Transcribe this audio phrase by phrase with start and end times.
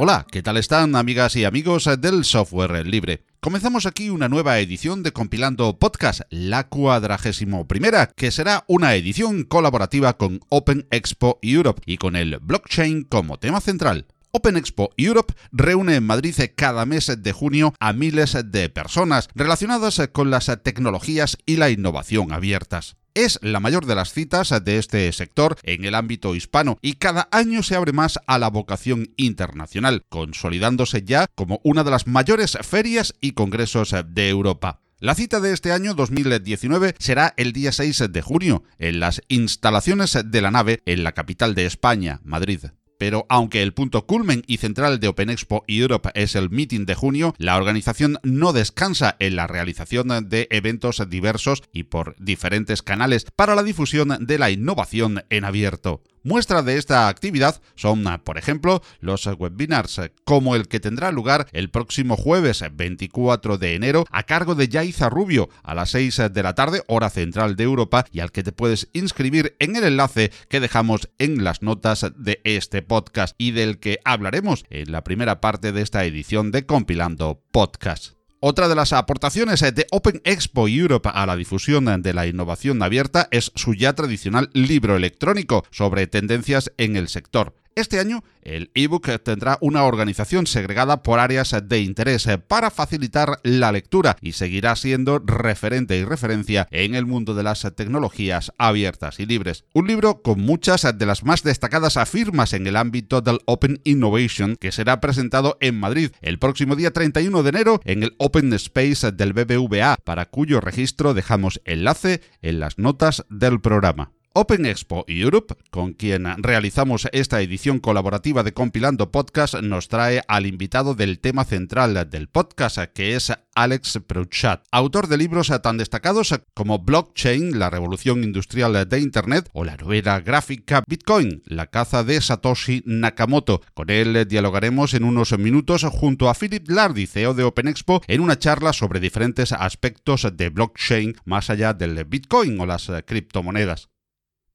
[0.00, 3.27] Hola, ¿qué tal están amigas y amigos del software libre?
[3.40, 9.44] Comenzamos aquí una nueva edición de Compilando Podcast, la cuadragésimo primera, que será una edición
[9.44, 14.06] colaborativa con Open Expo Europe y con el blockchain como tema central.
[14.32, 20.02] Open Expo Europe reúne en Madrid cada mes de junio a miles de personas relacionadas
[20.12, 22.97] con las tecnologías y la innovación abiertas.
[23.14, 27.28] Es la mayor de las citas de este sector en el ámbito hispano y cada
[27.32, 32.58] año se abre más a la vocación internacional, consolidándose ya como una de las mayores
[32.62, 34.80] ferias y congresos de Europa.
[35.00, 40.18] La cita de este año 2019 será el día 6 de junio en las instalaciones
[40.24, 42.60] de la nave en la capital de España, Madrid.
[42.98, 46.94] Pero aunque el punto culmen y central de Open Expo Europe es el meeting de
[46.94, 53.24] junio, la organización no descansa en la realización de eventos diversos y por diferentes canales
[53.34, 56.02] para la difusión de la innovación en abierto.
[56.22, 61.70] Muestra de esta actividad son, por ejemplo, los webinars, como el que tendrá lugar el
[61.70, 66.54] próximo jueves 24 de enero a cargo de Yaiza Rubio a las 6 de la
[66.54, 70.60] tarde, hora central de Europa, y al que te puedes inscribir en el enlace que
[70.60, 75.72] dejamos en las notas de este podcast y del que hablaremos en la primera parte
[75.72, 78.17] de esta edición de Compilando Podcast.
[78.40, 83.26] Otra de las aportaciones de Open Expo Europe a la difusión de la innovación abierta
[83.32, 87.56] es su ya tradicional libro electrónico sobre tendencias en el sector.
[87.78, 93.70] Este año, el ebook tendrá una organización segregada por áreas de interés para facilitar la
[93.70, 99.26] lectura y seguirá siendo referente y referencia en el mundo de las tecnologías abiertas y
[99.26, 99.64] libres.
[99.74, 104.56] Un libro con muchas de las más destacadas afirmas en el ámbito del Open Innovation
[104.56, 109.12] que será presentado en Madrid el próximo día 31 de enero en el Open Space
[109.12, 114.17] del BBVA, para cuyo registro dejamos enlace en las notas del programa.
[114.34, 120.46] Open Expo Europe, con quien realizamos esta edición colaborativa de Compilando Podcast, nos trae al
[120.46, 126.32] invitado del tema central del podcast, que es Alex Prouchat, autor de libros tan destacados
[126.54, 132.20] como Blockchain, la revolución industrial de Internet, o la novela gráfica Bitcoin, la caza de
[132.20, 133.62] Satoshi Nakamoto.
[133.74, 138.20] Con él dialogaremos en unos minutos junto a Philip Lardy, CEO de Open Expo, en
[138.20, 143.88] una charla sobre diferentes aspectos de blockchain más allá del Bitcoin o las criptomonedas.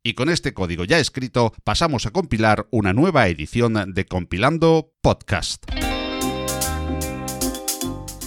[0.06, 5.64] Y con este código ya escrito pasamos a compilar una nueva edición de Compilando Podcast.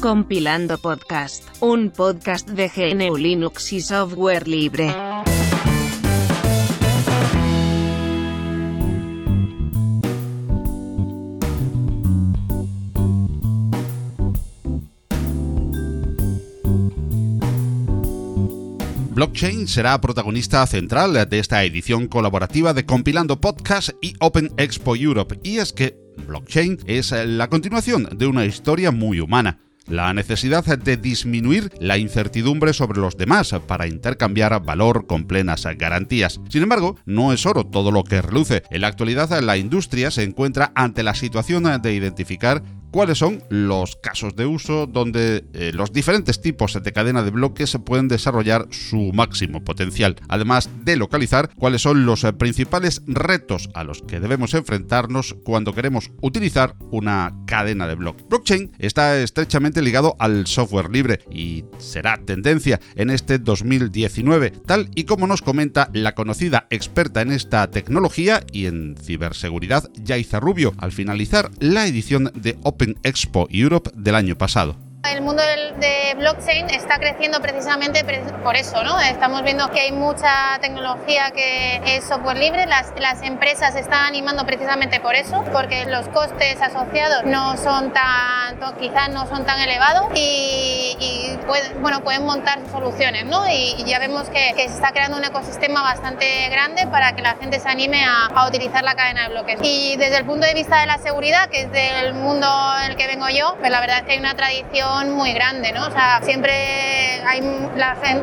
[0.01, 4.95] Compilando Podcast, un podcast de GNU Linux y software libre.
[19.17, 25.41] Blockchain será protagonista central de esta edición colaborativa de Compilando Podcast y Open Expo Europe.
[25.43, 25.97] Y es que
[26.27, 32.73] blockchain es la continuación de una historia muy humana la necesidad de disminuir la incertidumbre
[32.73, 36.41] sobre los demás para intercambiar valor con plenas garantías.
[36.49, 38.65] Sin embargo, no es oro todo lo que reluce.
[38.71, 42.63] En la actualidad, la industria se encuentra ante la situación de identificar
[42.97, 47.77] cuáles son los casos de uso donde eh, los diferentes tipos de cadena de bloques
[47.85, 53.85] pueden desarrollar su máximo potencial, además de localizar cuáles son los eh, principales retos a
[53.85, 58.27] los que debemos enfrentarnos cuando queremos utilizar una cadena de bloques.
[58.31, 65.05] Blockchain está estrechamente ligado al software libre y será tendencia en este 2019, tal y
[65.05, 70.93] como nos comenta la conocida experta en esta tecnología y en ciberseguridad, Yaiza Rubio, al
[70.93, 74.86] finalizar la edición de Open Expo Europe del año pasado.
[75.11, 78.05] El mundo de blockchain está creciendo precisamente
[78.43, 78.99] por eso, ¿no?
[79.01, 82.93] Estamos viendo que hay mucha tecnología que es software libre, las,
[83.23, 89.11] empresas se están animando precisamente por eso, porque los costes asociados no son tan, quizás
[89.11, 93.49] no son tan elevados y, pueden, bueno, pueden montar soluciones, ¿no?
[93.49, 97.61] Y, ya vemos que, se está creando un ecosistema bastante grande para que la gente
[97.61, 99.59] se anime a, a utilizar la cadena de bloques.
[99.63, 102.49] Y desde el punto de vista de la seguridad, que es del mundo
[102.83, 105.73] en el que vengo yo, pues la verdad es que hay una tradición muy grande,
[105.73, 105.87] ¿no?
[105.87, 107.41] O sea, siempre hay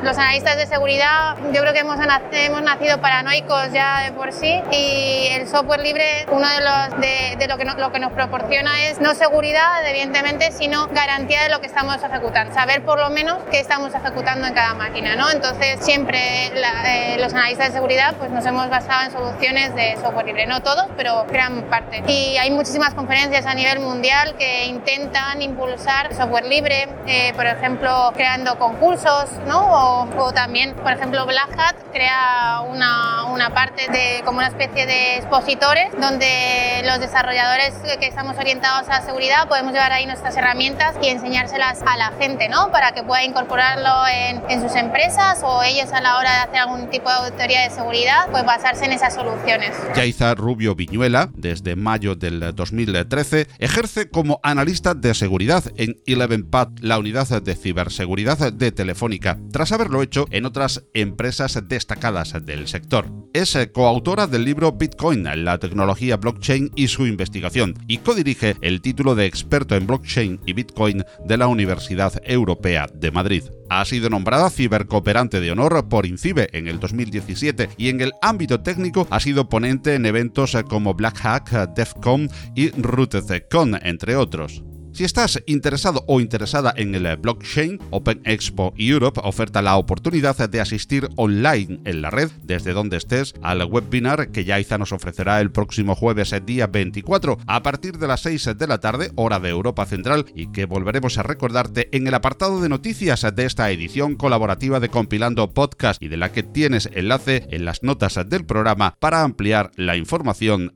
[0.02, 1.98] los analistas de seguridad, yo creo que hemos,
[2.32, 7.02] hemos nacido paranoicos ya de por sí y el software libre, uno de, los,
[7.38, 11.62] de, lo, que lo que nos proporciona es no seguridad, evidentemente, sino garantía de lo
[11.62, 12.54] que estamos ejecutando.
[12.54, 15.30] Saber por lo menos qué estamos ejecutando en cada máquina, ¿no?
[15.30, 20.26] Entonces, siempre eh, los analistas de seguridad pues nos hemos basado en soluciones de software
[20.26, 20.48] libre.
[20.48, 22.04] No todos, pero gran parte.
[22.08, 28.12] Y hay muchísimas conferencias a nivel mundial que intentan impulsar software libre, eh, por ejemplo,
[28.14, 30.06] creando concursos, ¿no?
[30.18, 35.18] O, también, por ejemplo, Black Hat crea una, una parte de como una especie de
[35.18, 41.08] expositores donde los desarrolladores que estamos orientados a seguridad podemos llevar ahí nuestras herramientas y
[41.08, 42.72] enseñárselas a la gente, ¿no?
[42.72, 46.58] Para que pueda incorporarlo en, en sus empresas o ellos a la hora de hacer
[46.58, 49.72] algún tipo de auditoría de seguridad, pues basarse en esas soluciones.
[49.96, 56.00] Yaiza Rubio Viñuela, desde mayo del 2013, ejerce como analista de seguridad en
[56.44, 62.68] ElevenPad, la unidad de ciberseguridad de Telefónica, tras haberlo hecho en otras empresas destacadas del
[62.68, 63.08] sector.
[63.34, 69.16] Es coautora del libro Bitcoin, la tecnología blockchain y su investigación, y codirige el título
[69.16, 73.44] de experto en blockchain y Bitcoin de la Universidad Europea de Madrid.
[73.70, 78.62] Ha sido nombrada cibercooperante de honor por INCIBE en el 2017 y en el ámbito
[78.62, 84.64] técnico ha sido ponente en eventos como Black Hack, DEFCON y RootedCon, entre otros.
[84.94, 90.62] Si estás interesado o interesada en el blockchain, Open Expo Europe oferta la oportunidad de
[90.62, 95.52] asistir online en la red desde donde estés al webinar que Yaiza nos ofrecerá el
[95.52, 99.88] próximo jueves día 24 a partir de las 6 de la tarde hora de Europa
[99.88, 104.80] Central y que volveremos a recordarte en el apartado de noticias de esta edición colaborativa
[104.80, 109.24] de Compilando Podcast y de la que tienes enlace en las notas del programa para
[109.24, 110.76] ampliar la información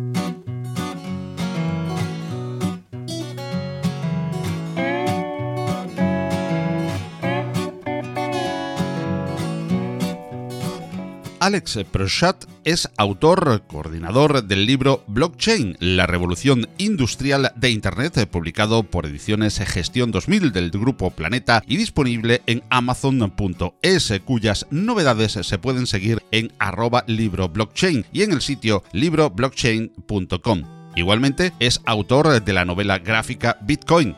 [11.41, 19.07] Alex Prochat es autor, coordinador del libro Blockchain, la revolución industrial de Internet, publicado por
[19.07, 26.21] Ediciones Gestión 2000 del Grupo Planeta y disponible en amazon.es, cuyas novedades se pueden seguir
[26.29, 30.63] en arroba libro blockchain y en el sitio libroblockchain.com.
[30.95, 34.15] Igualmente es autor de la novela gráfica Bitcoin,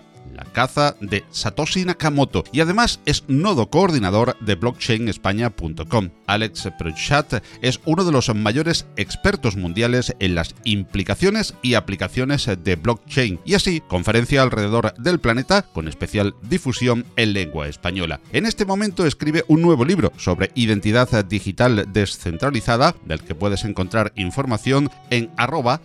[0.53, 6.09] caza de Satoshi Nakamoto y además es nodo coordinador de blockchainespaña.com.
[6.27, 12.75] Alex Prochat es uno de los mayores expertos mundiales en las implicaciones y aplicaciones de
[12.75, 18.21] blockchain y así conferencia alrededor del planeta con especial difusión en lengua española.
[18.31, 24.13] En este momento escribe un nuevo libro sobre identidad digital descentralizada del que puedes encontrar
[24.15, 25.81] información en arroba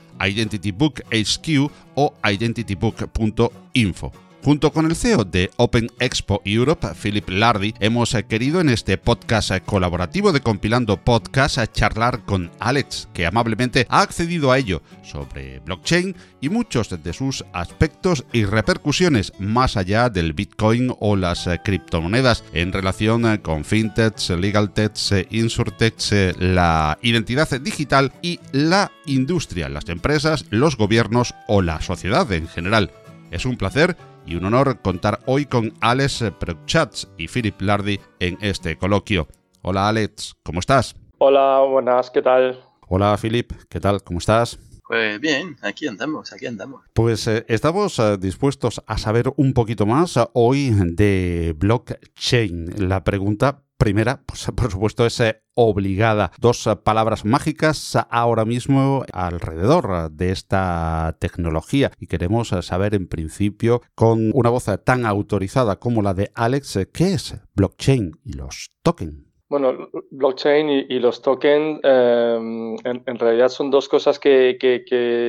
[1.95, 4.28] o identitybook.info.
[4.45, 9.51] Junto con el CEO de Open Expo Europe, Philip Lardy, hemos querido en este podcast
[9.67, 16.15] colaborativo de Compilando Podcast charlar con Alex, que amablemente ha accedido a ello sobre blockchain
[16.41, 22.73] y muchos de sus aspectos y repercusiones más allá del Bitcoin o las criptomonedas en
[22.73, 30.77] relación con fintechs, legal techs, insurtechs, la identidad digital y la industria, las empresas, los
[30.77, 32.93] gobiernos o la sociedad en general.
[33.31, 33.97] Es un placer
[34.29, 39.27] y un honor contar hoy con Alex Prochatz y Philip Lardy en este coloquio.
[39.63, 40.95] Hola Alex, ¿cómo estás?
[41.17, 42.63] Hola, buenas, ¿qué tal?
[42.89, 44.03] Hola Philip, ¿qué tal?
[44.03, 44.59] ¿Cómo estás?
[44.87, 46.83] Pues bien, aquí andamos, aquí andamos.
[46.93, 52.89] Pues eh, estamos eh, dispuestos a saber un poquito más eh, hoy de blockchain.
[52.89, 55.23] La pregunta primera, pues por supuesto, es
[55.55, 56.31] obligada.
[56.39, 63.09] Dos eh, palabras mágicas ahora mismo alrededor de esta tecnología y queremos eh, saber en
[63.09, 68.33] principio con una voz tan autorizada como la de Alex eh, qué es blockchain y
[68.35, 69.29] los tokens.
[69.51, 74.59] Bueno, blockchain y, los tokens em, en, realidad son dos cosas que,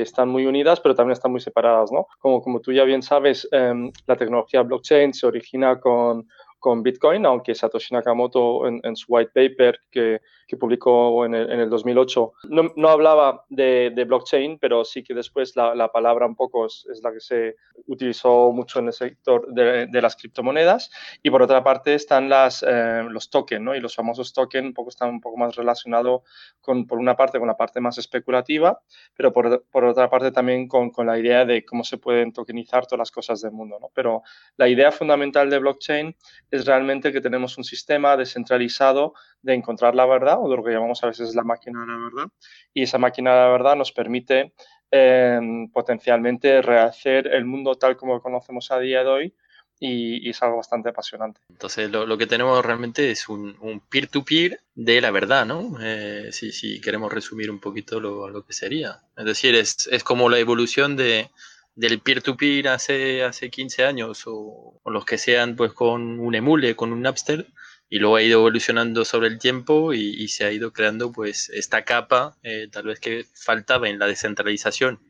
[0.02, 2.06] están muy unidas, pero también están muy separadas, ¿no?
[2.18, 6.28] Como, como tú ya bien sabes, em, la tecnología blockchain se origina con
[6.60, 11.60] con Bitcoin, aunque Satoshi Nakamoto en, su white paper que, que publicó en el, en
[11.60, 16.26] el 2008 no, no, hablaba de, de, blockchain, pero sí que después la, la palabra
[16.26, 17.54] un poco es, es, la que se
[17.86, 20.90] utilizó mucho en el sector de, de las criptomonedas.
[21.22, 23.76] Y por otra parte están las, eh, los tokens, ¿no?
[23.76, 26.22] Y los famosos tokens un poco están un poco más relacionados
[26.60, 28.80] con, por una parte, con la parte más especulativa,
[29.14, 32.86] pero por, por otra parte también con, con, la idea de cómo se pueden tokenizar
[32.86, 33.90] todas las cosas del mundo, ¿no?
[33.94, 34.22] Pero
[34.56, 36.16] la idea fundamental de blockchain
[36.50, 41.02] es realmente que tenemos un sistema descentralizado de encontrar la verdad, o lo que llamamos
[41.02, 42.32] a veces la máquina de la verdad,
[42.74, 44.52] y esa máquina de la verdad nos permite
[44.90, 45.40] eh,
[45.72, 49.34] potencialmente rehacer el mundo tal como lo conocemos a día de hoy,
[49.82, 51.40] y, es algo bastante apasionante.
[51.48, 55.78] Entonces, lo, lo que tenemos realmente es un peer-to-peer de la verdad, ¿no?
[55.80, 59.00] Eh, si, si, queremos resumir un poquito lo, lo que sería.
[59.16, 61.30] Es decir, es, es como la evolución de,
[61.74, 66.76] del peer-to-peer hace, hace 15 años o, o, los que sean pues con un emule,
[66.76, 67.46] con un Napster
[67.90, 71.50] y luego ha ido evolucionando sobre el tiempo y, y se ha ido creando pues
[71.50, 75.00] esta capa eh, tal vez que faltaba en la descentralización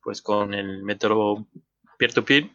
[0.00, 1.46] pues con el método
[1.98, 2.50] peer-to-peer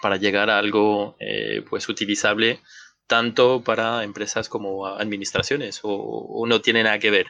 [0.00, 2.60] para llegar a algo eh, pues utilizable
[3.08, 7.26] tanto para empresas como administraciones o, o, no tiene nada que ver?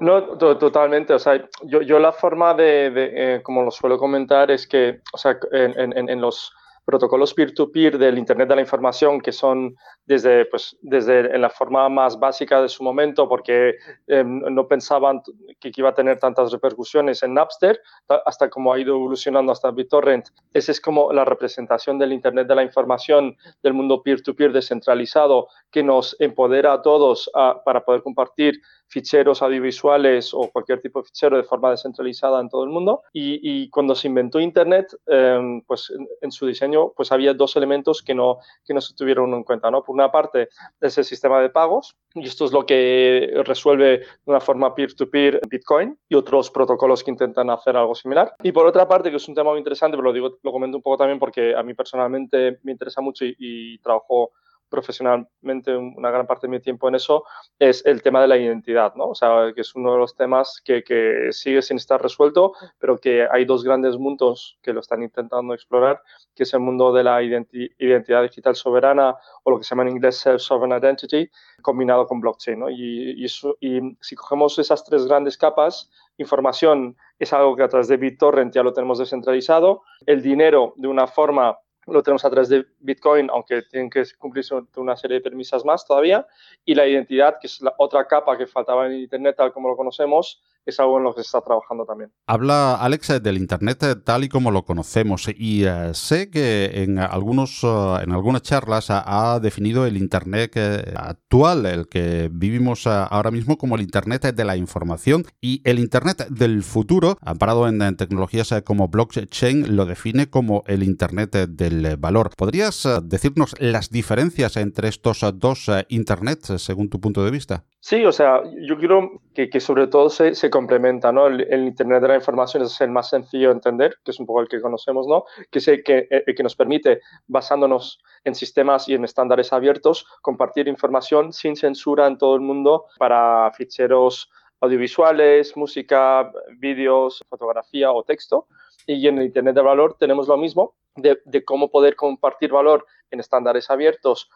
[0.00, 1.14] No, to totalmente.
[1.14, 5.00] O sea, yo, yo la forma de, de eh, como lo suelo comentar, es que,
[5.12, 6.52] o sea, en, en, en los
[6.84, 11.50] protocolos peer-to-peer -peer del Internet de la Información, que son desde, pues, desde en la
[11.50, 13.74] forma más básica de su momento, porque
[14.06, 15.22] eh, no pensaban
[15.60, 17.80] que iba a tener tantas repercusiones en Napster,
[18.26, 20.28] hasta como ha ido evolucionando hasta BitTorrent.
[20.52, 25.48] Esa es como la representación del Internet de la Información, del mundo peer-to-peer -peer descentralizado,
[25.70, 27.30] que nos empodera a todos
[27.64, 28.60] para poder compartir
[28.92, 33.02] ficheros audiovisuales o cualquier tipo de fichero de forma descentralizada en todo el mundo.
[33.12, 37.56] Y, y cuando se inventó Internet, eh, pues en, en, su diseño pues había dos
[37.56, 39.70] elementos que no, que no se tuvieron en cuenta.
[39.70, 39.82] ¿no?
[39.82, 44.06] Por una parte es el sistema de pagos, y esto es lo que resuelve de
[44.26, 48.34] una forma peer-to-peer -peer Bitcoin y otros protocolos que intentan hacer algo similar.
[48.42, 50.76] Y por otra parte, que es un tema muy interesante, pero lo, digo, lo comento
[50.76, 54.32] un poco también porque a mí personalmente me interesa mucho y, y trabajo
[54.72, 57.24] profesionalmente una gran parte de mi tiempo en eso,
[57.58, 59.10] es el tema de la identidad, ¿no?
[59.10, 62.98] O sea, que es uno de los temas que, que sigue sin estar resuelto, pero
[62.98, 66.02] que hay dos grandes mundos que lo están intentando explorar,
[66.34, 69.14] que es el mundo de la identi identidad digital soberana
[69.44, 72.70] o lo que se llama en inglés Self-Sovereign Identity, combinado con blockchain, ¿no?
[72.70, 77.98] Y, y si cogemos esas tres grandes capas, información es algo que a través de
[77.98, 82.64] BitTorrent ya lo tenemos descentralizado, el dinero de una forma lo tenemos a través de
[82.80, 86.26] Bitcoin, aunque tienen que cumplirse una serie de permisas más todavía,
[86.64, 89.76] y la identidad, que es la otra capa que faltaba en Internet tal como lo
[89.76, 92.12] conocemos, es algo en lo que se está trabajando también.
[92.26, 97.62] Habla Alex del Internet tal y como lo conocemos y uh, sé que en, algunos,
[97.64, 100.56] en algunas charlas ha, definido el Internet
[100.96, 106.28] actual, el que vivimos ahora mismo, como el Internet de la información y el Internet
[106.28, 112.30] del futuro, amparado en, en tecnologías como blockchain, lo define como el Internet del valor.
[112.36, 117.64] ¿Podrías decirnos las diferencias entre estos dos Internets según tu punto de vista?
[117.84, 121.26] Sí, o sea, yo quiero que, sobre todo se, se complementa, ¿no?
[121.26, 124.40] El, Internet de la información es el más sencillo de entender, que es un poco
[124.40, 125.24] el que conocemos, ¿no?
[125.50, 130.06] Que es el que, el que nos permite, basándonos en sistemas y en estándares abiertos,
[130.20, 138.04] compartir información sin censura en todo el mundo para ficheros audiovisuales, música, vídeos, fotografía o
[138.04, 138.46] texto.
[138.86, 142.86] Y en el Internet de valor tenemos lo mismo, de, de cómo poder compartir valor
[143.10, 144.30] en estándares abiertos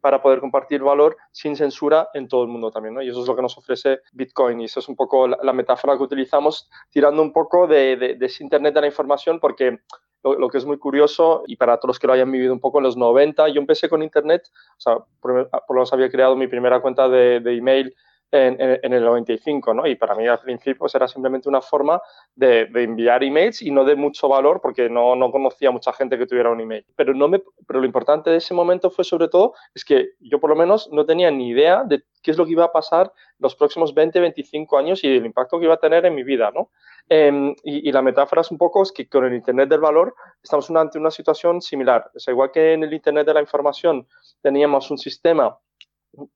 [0.00, 2.94] para poder compartir valor sin censura en todo el mundo también.
[2.94, 3.02] ¿no?
[3.02, 4.60] Y eso es lo que nos ofrece Bitcoin.
[4.60, 8.14] Y eso es un poco la, la metáfora que utilizamos, tirando un poco de, de,
[8.14, 9.80] de ese Internet de la información, porque
[10.22, 12.60] lo, lo, que es muy curioso, y para todos los que lo hayan vivido un
[12.60, 14.44] poco en los 90, yo empecé con Internet,
[14.76, 17.94] o sea, por, por lo menos había creado mi primera cuenta de, de email
[18.32, 19.86] en, en, en, el 95, ¿no?
[19.86, 22.00] Y para mí al principio era simplemente una forma
[22.34, 26.16] de, de, enviar emails y no de mucho valor porque no, no conocía mucha gente
[26.16, 26.84] que tuviera un email.
[26.96, 30.40] Pero, no me, pero lo importante de ese momento fue sobre todo es que yo
[30.40, 33.12] por lo menos no tenía ni idea de qué es lo que iba a pasar
[33.38, 36.50] los próximos 20, 25 años y el impacto que iba a tener en mi vida,
[36.54, 36.70] ¿no?
[37.08, 40.14] Eh, y, y, la metáfora es un poco es que con el Internet del valor
[40.42, 42.10] estamos ante una situación similar.
[42.14, 44.06] O sea, igual que en el Internet de la información
[44.40, 45.58] teníamos un sistema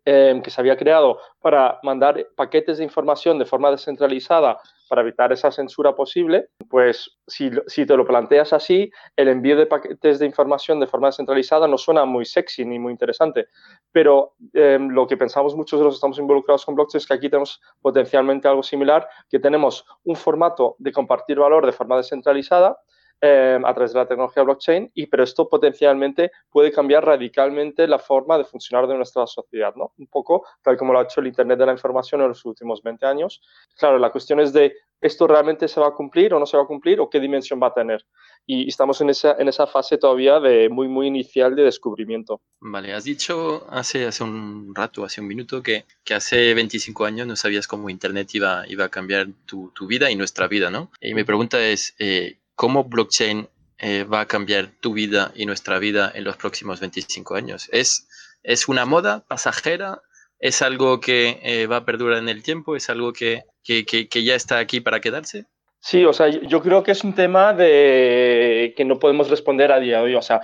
[0.04, 5.33] eh, que se había creado para mandar paquetes de información de forma descentralizada para evitar
[5.33, 10.26] esa censura posible, pues si, si, te lo planteas así, el envío de paquetes de
[10.26, 13.49] información de forma descentralizada no suena muy sexy ni muy interesante,
[13.92, 17.14] pero eh, lo que pensamos muchos de los que estamos involucrados con blockchain es que
[17.14, 22.78] aquí tenemos potencialmente algo similar, que tenemos un formato de compartir valor de forma descentralizada,
[23.20, 27.99] eh, a través de la tecnología blockchain, y pero esto potencialmente puede cambiar radicalmente la
[27.99, 29.92] forma de funcionar de nuestra sociedad, ¿no?
[29.99, 32.82] Un poco tal como lo ha hecho el Internet de la Información en los últimos
[32.82, 33.40] 20 años.
[33.78, 36.62] Claro, la cuestión es de esto realmente se va a cumplir o no se va
[36.62, 38.04] a cumplir o qué dimensión va a tener.
[38.46, 42.40] Y estamos en esa, en esa fase todavía de muy, muy inicial de descubrimiento.
[42.61, 47.26] Vale, has dicho hace, hace un rato, hace un minuto, que, que hace 25 años
[47.26, 50.90] no sabías cómo Internet iba, iba a cambiar tu, tu vida y nuestra vida, ¿no?
[51.00, 53.48] Y mi pregunta es, eh, ¿cómo blockchain
[53.78, 57.68] eh, va a cambiar tu vida y nuestra vida en los próximos 25 años?
[57.70, 58.08] ¿Es,
[58.42, 60.02] es una moda pasajera?
[60.40, 62.75] ¿Es algo que eh, va a perdurar en el tiempo?
[62.75, 65.44] ¿Es algo que, que, que, ya está aquí para quedarse?
[65.80, 69.78] Sí, o sea, yo creo que es un tema de que no podemos responder a
[69.78, 70.14] día de hoy.
[70.14, 70.40] O sea,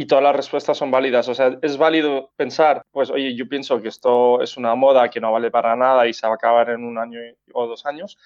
[0.00, 1.28] y todas las respuestas son válidas.
[1.28, 5.20] O sea, es válido pensar, pues, oye, yo pienso que esto es una moda que
[5.20, 7.20] no vale para nada y se va a acabar en un año
[7.52, 8.16] o dos años,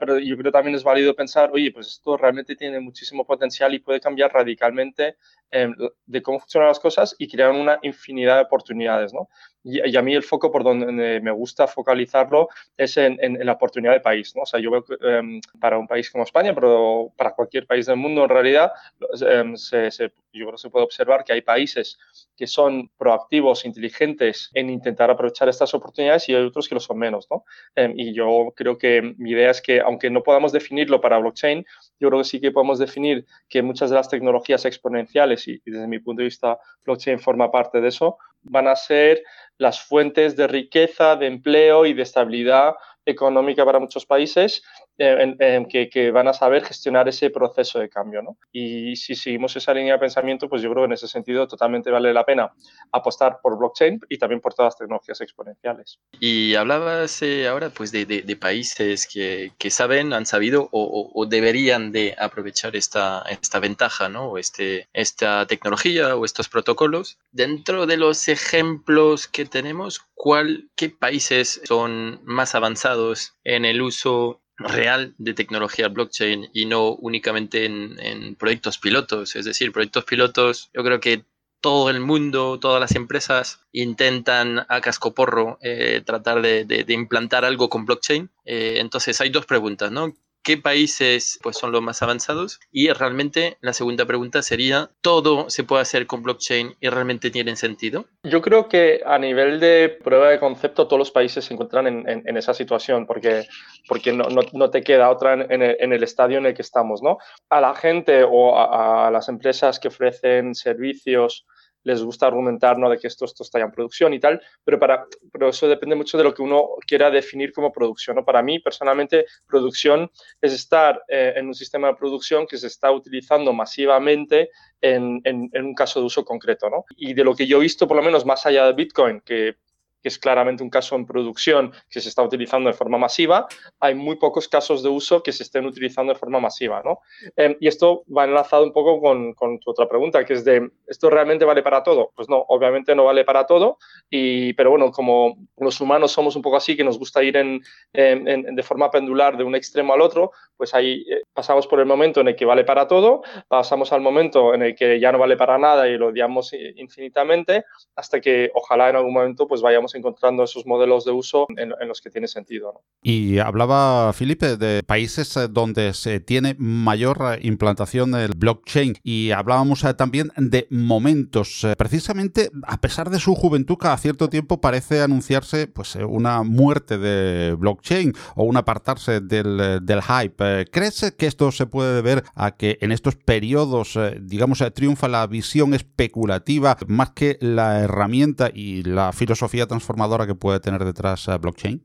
[0.00, 3.78] pero yo creo también es válido pensar, oye, pues esto realmente tiene muchísimo potencial y
[3.78, 5.18] puede cambiar radicalmente
[5.50, 5.68] eh,
[6.06, 9.28] de cómo funcionan las cosas y crear una infinidad de oportunidades, ¿no?
[9.70, 13.92] Y, a mí el foco por donde me gusta focalizarlo es en, en, la oportunidad
[13.92, 14.42] de país, ¿no?
[14.42, 17.84] O sea, yo veo que eh, para un país como España, pero para cualquier país
[17.84, 18.72] del mundo en realidad,
[19.20, 21.98] eh, se, se, yo creo que se puede observar que hay países
[22.34, 26.98] que son proactivos, inteligentes en intentar aprovechar estas oportunidades y hay otros que lo son
[26.98, 27.44] menos, ¿no?
[27.74, 31.66] Em, y yo creo que mi idea es que, aunque no podamos definirlo para blockchain,
[32.00, 35.70] yo creo que sí que podemos definir que muchas de las tecnologías exponenciales, y, y
[35.70, 39.22] desde mi punto de vista blockchain forma parte de eso, van a ser
[39.58, 42.74] las fuentes de riqueza, de empleo y de estabilidad
[43.04, 44.62] económica para muchos países
[44.98, 48.20] eh, que, que, van a saber gestionar ese proceso de cambio.
[48.20, 48.36] ¿no?
[48.50, 51.90] Y si seguimos esa línea de pensamiento, pues yo creo que en ese sentido totalmente
[51.90, 52.52] vale la pena
[52.90, 56.00] apostar por blockchain y también por todas las tecnologías exponenciales.
[56.18, 61.92] Y hablabas eh, ahora pues de, de, países que, que, saben, han sabido o, deberían
[61.92, 64.36] de aprovechar esta, esta ventaja, ¿no?
[64.36, 67.18] Este, esta tecnología o estos protocolos.
[67.30, 74.42] Dentro de los ejemplos que tenemos, ¿cuál, ¿qué países son más avanzados en el uso
[74.58, 79.36] real de tecnología blockchain y no únicamente en, proyectos pilotos.
[79.36, 81.24] Es decir, proyectos pilotos, yo creo que
[81.60, 87.84] todo el mundo, todas las empresas intentan a cascoporro eh, tratar de, implantar algo con
[87.84, 88.30] blockchain.
[88.44, 90.14] Eh, entonces hay dos preguntas, ¿no?
[90.48, 92.58] Qué países pues, son los más avanzados.
[92.72, 97.54] Y realmente la segunda pregunta sería, ¿todo se puede hacer con blockchain y realmente tiene
[97.54, 98.06] sentido?
[98.22, 102.36] Yo creo que a nivel de prueba de concepto todos los países se encuentran en,
[102.38, 103.46] esa situación porque,
[103.86, 104.24] porque no,
[104.54, 107.02] no, te queda otra en el, en el, estadio en el que estamos.
[107.02, 107.18] ¿no?
[107.50, 111.44] A la gente o a las empresas que ofrecen servicios
[111.84, 112.90] les gusta argumentar ¿no?
[112.90, 115.96] de que esto, esto está ya en producción y tal, pero, para, pero eso depende
[115.96, 118.16] mucho de lo que uno quiera definir como producción.
[118.16, 118.24] ¿no?
[118.24, 120.10] Para mí, personalmente, producción
[120.40, 125.48] es estar eh, en un sistema de producción que se está utilizando masivamente en, en,
[125.52, 126.68] en, un caso de uso concreto.
[126.68, 126.84] ¿no?
[126.96, 129.56] Y de lo que yo he visto, por lo menos más allá de Bitcoin, que
[130.02, 133.46] que es claramente un caso en producción que se está utilizando de forma masiva,
[133.80, 136.82] hay muy pocos casos de uso que se estén utilizando de forma masiva.
[136.84, 137.00] ¿no?
[137.36, 141.10] Eh, y esto va enlazado un poco con, tu otra pregunta, que es de, ¿esto
[141.10, 142.12] realmente vale para todo?
[142.14, 143.78] Pues no, obviamente no vale para todo,
[144.10, 147.62] y, pero bueno, como los humanos somos un poco así, que nos gusta ir en,
[147.92, 152.20] de forma pendular de un extremo al otro, pues ahí eh, pasamos por el momento
[152.20, 155.36] en el que vale para todo, pasamos al momento en el que ya no vale
[155.36, 160.42] para nada y lo odiamos infinitamente, hasta que ojalá en algún momento pues vayamos encontrando
[160.42, 162.82] esos modelos de uso en, los que tiene sentido.
[163.02, 169.30] Y hablaba Felipe de países eh, donde se tiene mayor eh, implantación del blockchain y
[169.30, 171.66] hablábamos eh, también de momentos.
[171.76, 177.54] Precisamente, a pesar de su juventud, cada cierto tiempo parece anunciarse pues una muerte de
[177.54, 180.66] blockchain o un apartarse del, del hype.
[180.70, 185.74] ¿Crees que esto se puede deber a que en estos periodos, digamos, triunfa la visión
[185.74, 191.84] especulativa más que la herramienta y la filosofía transformadora que puede tener detrás uh, blockchain?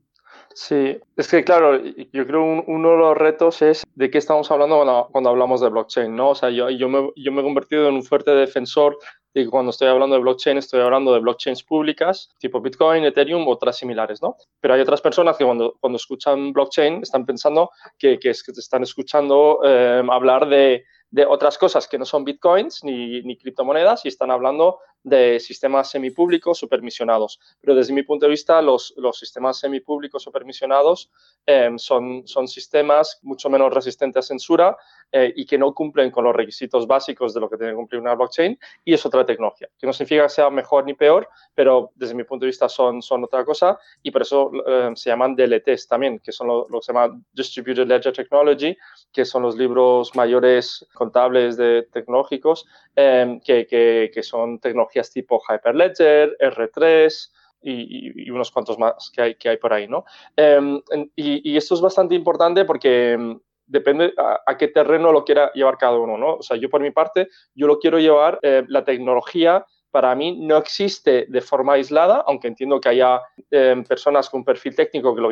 [0.55, 4.51] Sí, es que claro, yo creo un, uno de los retos es de qué estamos
[4.51, 6.29] hablando cuando, hablamos de blockchain, ¿no?
[6.29, 8.99] O sea, yo, yo, me, yo me he convertido en un fuerte defensor
[9.33, 13.47] de que cuando estoy hablando de blockchain estoy hablando de blockchains públicas tipo Bitcoin, Ethereum
[13.47, 14.35] otras similares, ¿no?
[14.59, 18.83] Pero hay otras personas que cuando, cuando escuchan blockchain están pensando que, que te están
[18.83, 24.07] escuchando eh, hablar de, de otras cosas que no son bitcoins ni, ni, criptomonedas y
[24.07, 27.39] están hablando de sistemas semipúblicos supermisionados.
[27.59, 31.11] Pero desde mi punto de vista, los, los sistemas semipúblicos supermisionados
[31.45, 34.77] eh, son, son sistemas mucho menos resistentes a censura
[35.15, 38.01] eh, y que no cumplen con los requisitos básicos de lo que tiene que cumplir
[38.01, 41.91] una blockchain y es otra tecnología, que no significa que sea mejor ni peor, pero
[41.93, 45.35] desde mi punto de vista son, son otra cosa y por eso eh, se llaman
[45.35, 48.75] DLTs también, que son lo, que se llama Distributed Ledger Technology,
[49.11, 55.39] que son los libros mayores contables de tecnológicos, em, que, que, que son tecnologías tipo
[55.47, 57.29] Hyperledger, R3,
[57.63, 60.05] y, unos cuantos más que hay, que hay por ahí, ¿no?
[60.35, 60.81] Em,
[61.15, 63.39] y, esto es bastante importante porque em,
[63.73, 66.35] depende a, qué terreno lo quiera llevar cada uno, ¿no?
[66.35, 70.37] O sea, yo por mi parte, yo lo quiero llevar, eh, la tecnología para mí
[70.39, 75.21] no existe de forma aislada, aunque entiendo que haya em, personas con perfil técnico que
[75.21, 75.29] lo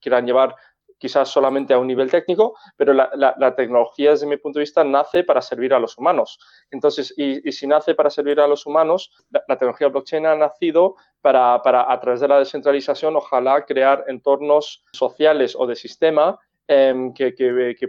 [0.00, 0.56] quieran llevar
[0.98, 5.24] quizás solamente a un nivel técnico, pero la, tecnología desde mi punto de vista nace
[5.24, 6.38] para servir a los humanos.
[6.70, 11.60] Entonces, y, si nace para servir a los humanos, la, tecnología blockchain ha nacido para,
[11.62, 17.34] para, a través de la descentralización, ojalá crear entornos sociales o de sistema Em, que,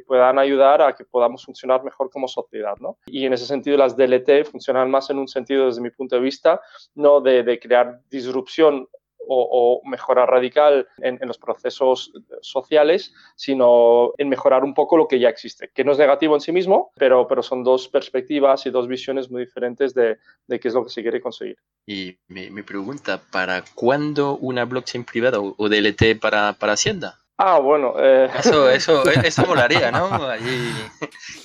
[0.06, 2.76] puedan ayudar a que podamos funcionar mejor como sociedad.
[2.80, 2.98] ¿no?
[3.06, 6.22] Y en ese sentido las DLT funcionan más en un sentido, desde mi punto de
[6.22, 6.60] vista,
[6.94, 8.88] no de, crear disrupción
[9.28, 12.12] o, o, mejora radical en, los procesos
[12.42, 16.42] sociales, sino en mejorar un poco lo que ya existe, que no es negativo en
[16.42, 20.68] sí mismo, pero, pero son dos perspectivas y dos visiones muy diferentes de, de qué
[20.68, 21.58] es lo que se quiere conseguir.
[21.88, 27.25] Y mi, pregunta, ¿para cuándo una blockchain privada o, o DLT para, para Hacienda?
[27.38, 27.96] Ah, bueno.
[28.00, 28.30] Eh...
[28.40, 30.08] Eso, eso, eso molaría, ¿no?
[30.26, 30.72] Allí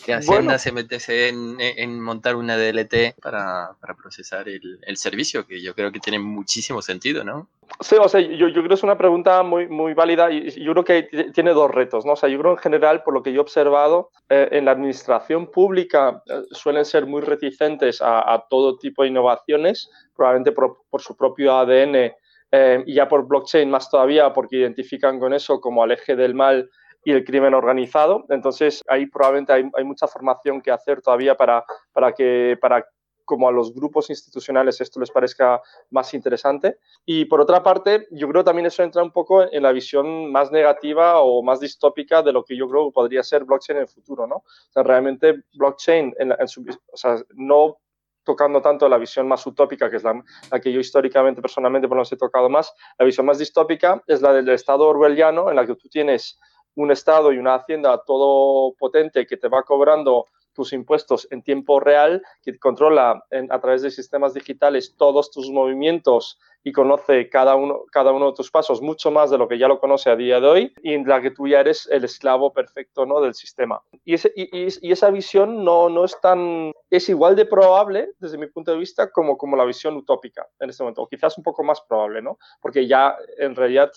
[0.05, 5.47] que Hacienda se metiese en, en, montar una DLT para, para procesar el, el, servicio,
[5.47, 7.49] que yo creo que tiene muchísimo sentido, ¿no?
[7.81, 10.73] Sí, o sea, yo, yo creo que es una pregunta muy, muy válida y yo
[10.73, 12.13] creo que tiene dos retos, ¿no?
[12.13, 14.73] O sea, yo creo en general, por lo que yo he observado, eh, en la
[14.73, 20.79] administración pública eh, suelen ser muy reticentes a, a, todo tipo de innovaciones, probablemente por,
[20.89, 22.13] por su propio ADN
[22.53, 26.35] eh, y ya por blockchain más todavía porque identifican con eso como al eje del
[26.35, 26.71] mal
[27.05, 28.27] y el crimen organizado.
[28.29, 32.85] Entonces ahí probablemente hay, mucha formación que hacer todavía para, para que para
[33.25, 36.79] como a los grupos institucionales esto les parezca más interesante.
[37.07, 40.51] Y por otra parte, yo creo también eso entra un poco en la visión más
[40.51, 43.89] negativa o más distópica de lo que yo creo que podría ser blockchain en el
[43.89, 44.37] futuro, ¿no?
[44.39, 47.77] O sea, realmente blockchain, en, en su, o sea, no
[48.25, 50.23] tocando tanto la visión más utópica, que es la,
[50.61, 54.33] que yo históricamente, personalmente, por los he tocado más, la visión más distópica es la
[54.33, 56.39] del Estado orwelliano, en la que tú tienes
[56.75, 60.27] un Estado y una hacienda todo potente que te va cobrando
[60.61, 66.39] tus impuestos en tiempo real, que controla a través de sistemas digitales todos tus movimientos
[66.63, 69.69] y conoce cada uno, cada uno de tus pasos mucho más de lo que ya
[69.69, 72.53] lo conoce a día de hoy y en la que tú ya eres el esclavo
[72.53, 73.23] perfecto ¿no?
[73.23, 73.81] del sistema.
[74.05, 78.37] Y, ese, y, y, esa visión no, no es tan, es igual de probable desde
[78.37, 81.45] mi punto de vista como, como la visión utópica en este momento, o quizás un
[81.45, 82.39] poco más probable, ¿no?
[82.61, 83.91] Porque ya en realidad,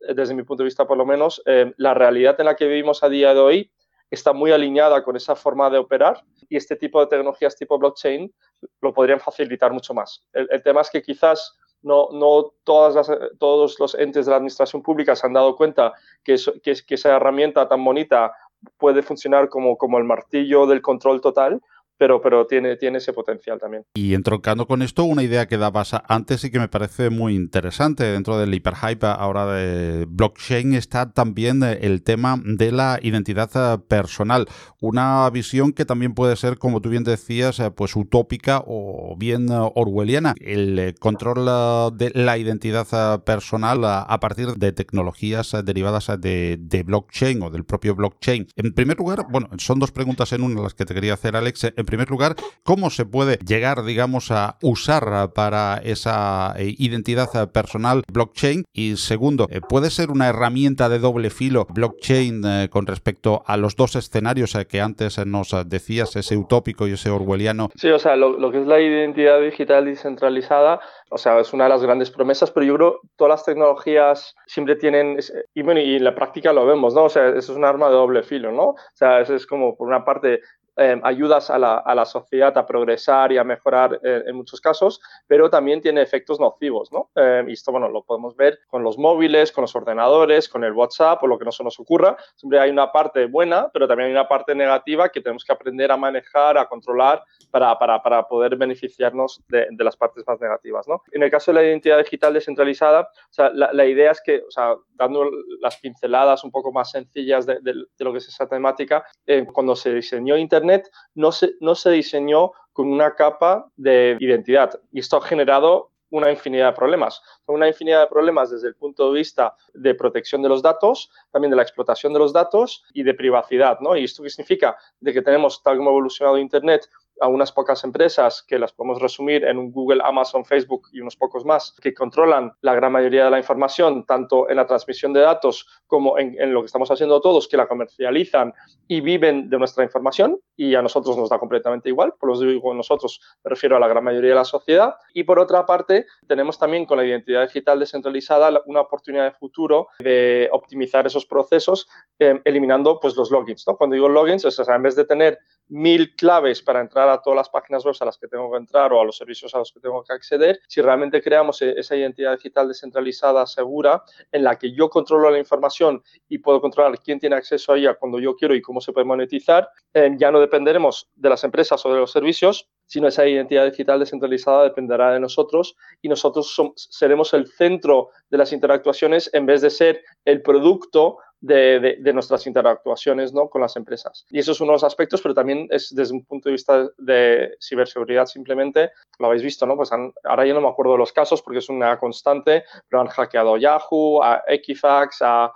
[0.00, 3.02] desde mi punto de vista por lo menos, eh, la realidad en la que vivimos
[3.02, 3.72] a día de hoy
[4.10, 8.32] está muy alineada con esa forma de operar y este tipo de tecnologías tipo blockchain
[8.80, 10.24] lo podrían facilitar mucho más.
[10.32, 15.14] El, tema es que quizás no, no todas todos los entes de la administración pública
[15.14, 15.92] se han dado cuenta
[16.24, 18.32] que, que, que esa herramienta tan bonita
[18.76, 21.62] puede funcionar como, como el martillo del control total
[22.00, 23.84] pero, pero tiene, tiene ese potencial también.
[23.92, 28.04] Y entroncando con esto, una idea que dabas antes y que me parece muy interesante
[28.04, 34.46] dentro del hiperhype ahora de blockchain está también el tema de la identidad eh, personal.
[34.80, 39.50] Una visión que también puede ser, como tú bien decías, eh, pues utópica o bien
[39.50, 40.34] eh, orwelliana.
[40.40, 47.50] El control de la identidad personal a partir de tecnologías derivadas de, de blockchain o
[47.50, 48.46] del propio blockchain.
[48.56, 51.72] En primer lugar, bueno, son dos preguntas en una las que te quería hacer, Alex.
[51.90, 58.62] Primer lugar, cómo se puede llegar, digamos, a usar para esa eh, identidad personal blockchain.
[58.72, 63.56] Y segundo, eh, ¿puede ser una herramienta de doble filo blockchain eh, con respecto a
[63.56, 67.70] los dos escenarios que antes nos decías, ese utópico y ese orwelliano?
[67.74, 71.70] Sí, o sea, lo, que es la identidad digital descentralizada, o sea, es una de
[71.70, 75.18] las grandes promesas, pero yo creo que todas las tecnologías siempre tienen,
[75.54, 77.04] y bueno, y en la práctica lo vemos, ¿no?
[77.04, 78.70] O sea, eso es un arma de doble filo, ¿no?
[78.70, 80.40] O sea, eso es como, por una parte,
[80.80, 84.62] eh, ayudas a la, a la, sociedad a progresar y a mejorar eh, en muchos
[84.62, 87.10] casos, pero también tiene efectos nocivos, ¿no?
[87.16, 90.72] Eh, y esto, bueno, lo podemos ver con los móviles, con los ordenadores, con el
[90.72, 92.16] WhatsApp o lo que no se nos ocurra.
[92.34, 95.92] Siempre hay una parte buena, pero también hay una parte negativa que tenemos que aprender
[95.92, 100.86] a manejar, a controlar para, para, para poder beneficiarnos de, de, las partes más negativas,
[100.88, 101.02] ¿no?
[101.12, 104.42] En el caso de la identidad digital descentralizada, o sea, la, la, idea es que,
[104.46, 108.28] o sea, dando las pinceladas un poco más sencillas de, de, de lo que es
[108.28, 113.66] esa temática, eh, cuando se diseñó Internet, no se, no se diseñó con una capa
[113.76, 117.22] de identidad y esto ha generado una infinidad de problemas.
[117.46, 121.50] Una infinidad de problemas desde el punto de vista de protección de los datos, también
[121.50, 123.96] de la explotación de los datos y de privacidad, ¿no?
[123.96, 126.88] Y esto qué significa de que tenemos, tal como ha evolucionado Internet,
[127.20, 131.16] a unas pocas empresas que las podemos resumir en un Google, Amazon, Facebook y unos
[131.16, 135.20] pocos más que controlan la gran mayoría de la información, tanto en la transmisión de
[135.20, 138.52] datos como en, lo que estamos haciendo todos, que la comercializan
[138.88, 142.74] y viven de nuestra información y a nosotros nos da completamente igual, por lo digo
[142.74, 144.94] nosotros, me refiero a la gran mayoría de la sociedad.
[145.14, 149.88] Y por otra parte, tenemos también con la identidad digital descentralizada una oportunidad de futuro
[149.98, 153.66] de optimizar esos procesos eh, eliminando pues, los logins.
[153.66, 153.76] ¿no?
[153.76, 155.38] Cuando digo logins, es, en vez de tener
[155.70, 158.92] mil claves para entrar a todas las páginas web a las que tengo que entrar
[158.92, 161.96] o a los servicios a los que tengo que acceder, si realmente creamos e-, esa
[161.96, 164.02] identidad digital descentralizada, segura,
[164.32, 167.94] en la que yo controlo la información y puedo controlar quién tiene acceso a ella
[167.94, 171.84] cuando yo quiero y cómo se puede monetizar, eh, ya no dependeremos de las empresas
[171.86, 177.32] o de los servicios, sino esa identidad digital descentralizada dependerá de nosotros y nosotros seremos
[177.34, 183.48] el centro de las interactuaciones en vez de ser el producto de, nuestras interactuaciones ¿no?
[183.48, 184.26] con las empresas.
[184.30, 186.88] Y eso es uno de los aspectos, pero también es desde un punto de vista
[186.98, 189.76] de ciberseguridad simplemente, lo habéis visto, ¿no?
[189.76, 189.90] Pues
[190.24, 193.56] ahora ya no me acuerdo de los casos porque es una constante, pero han hackeado
[193.56, 195.52] Yahoo, a Equifax, a,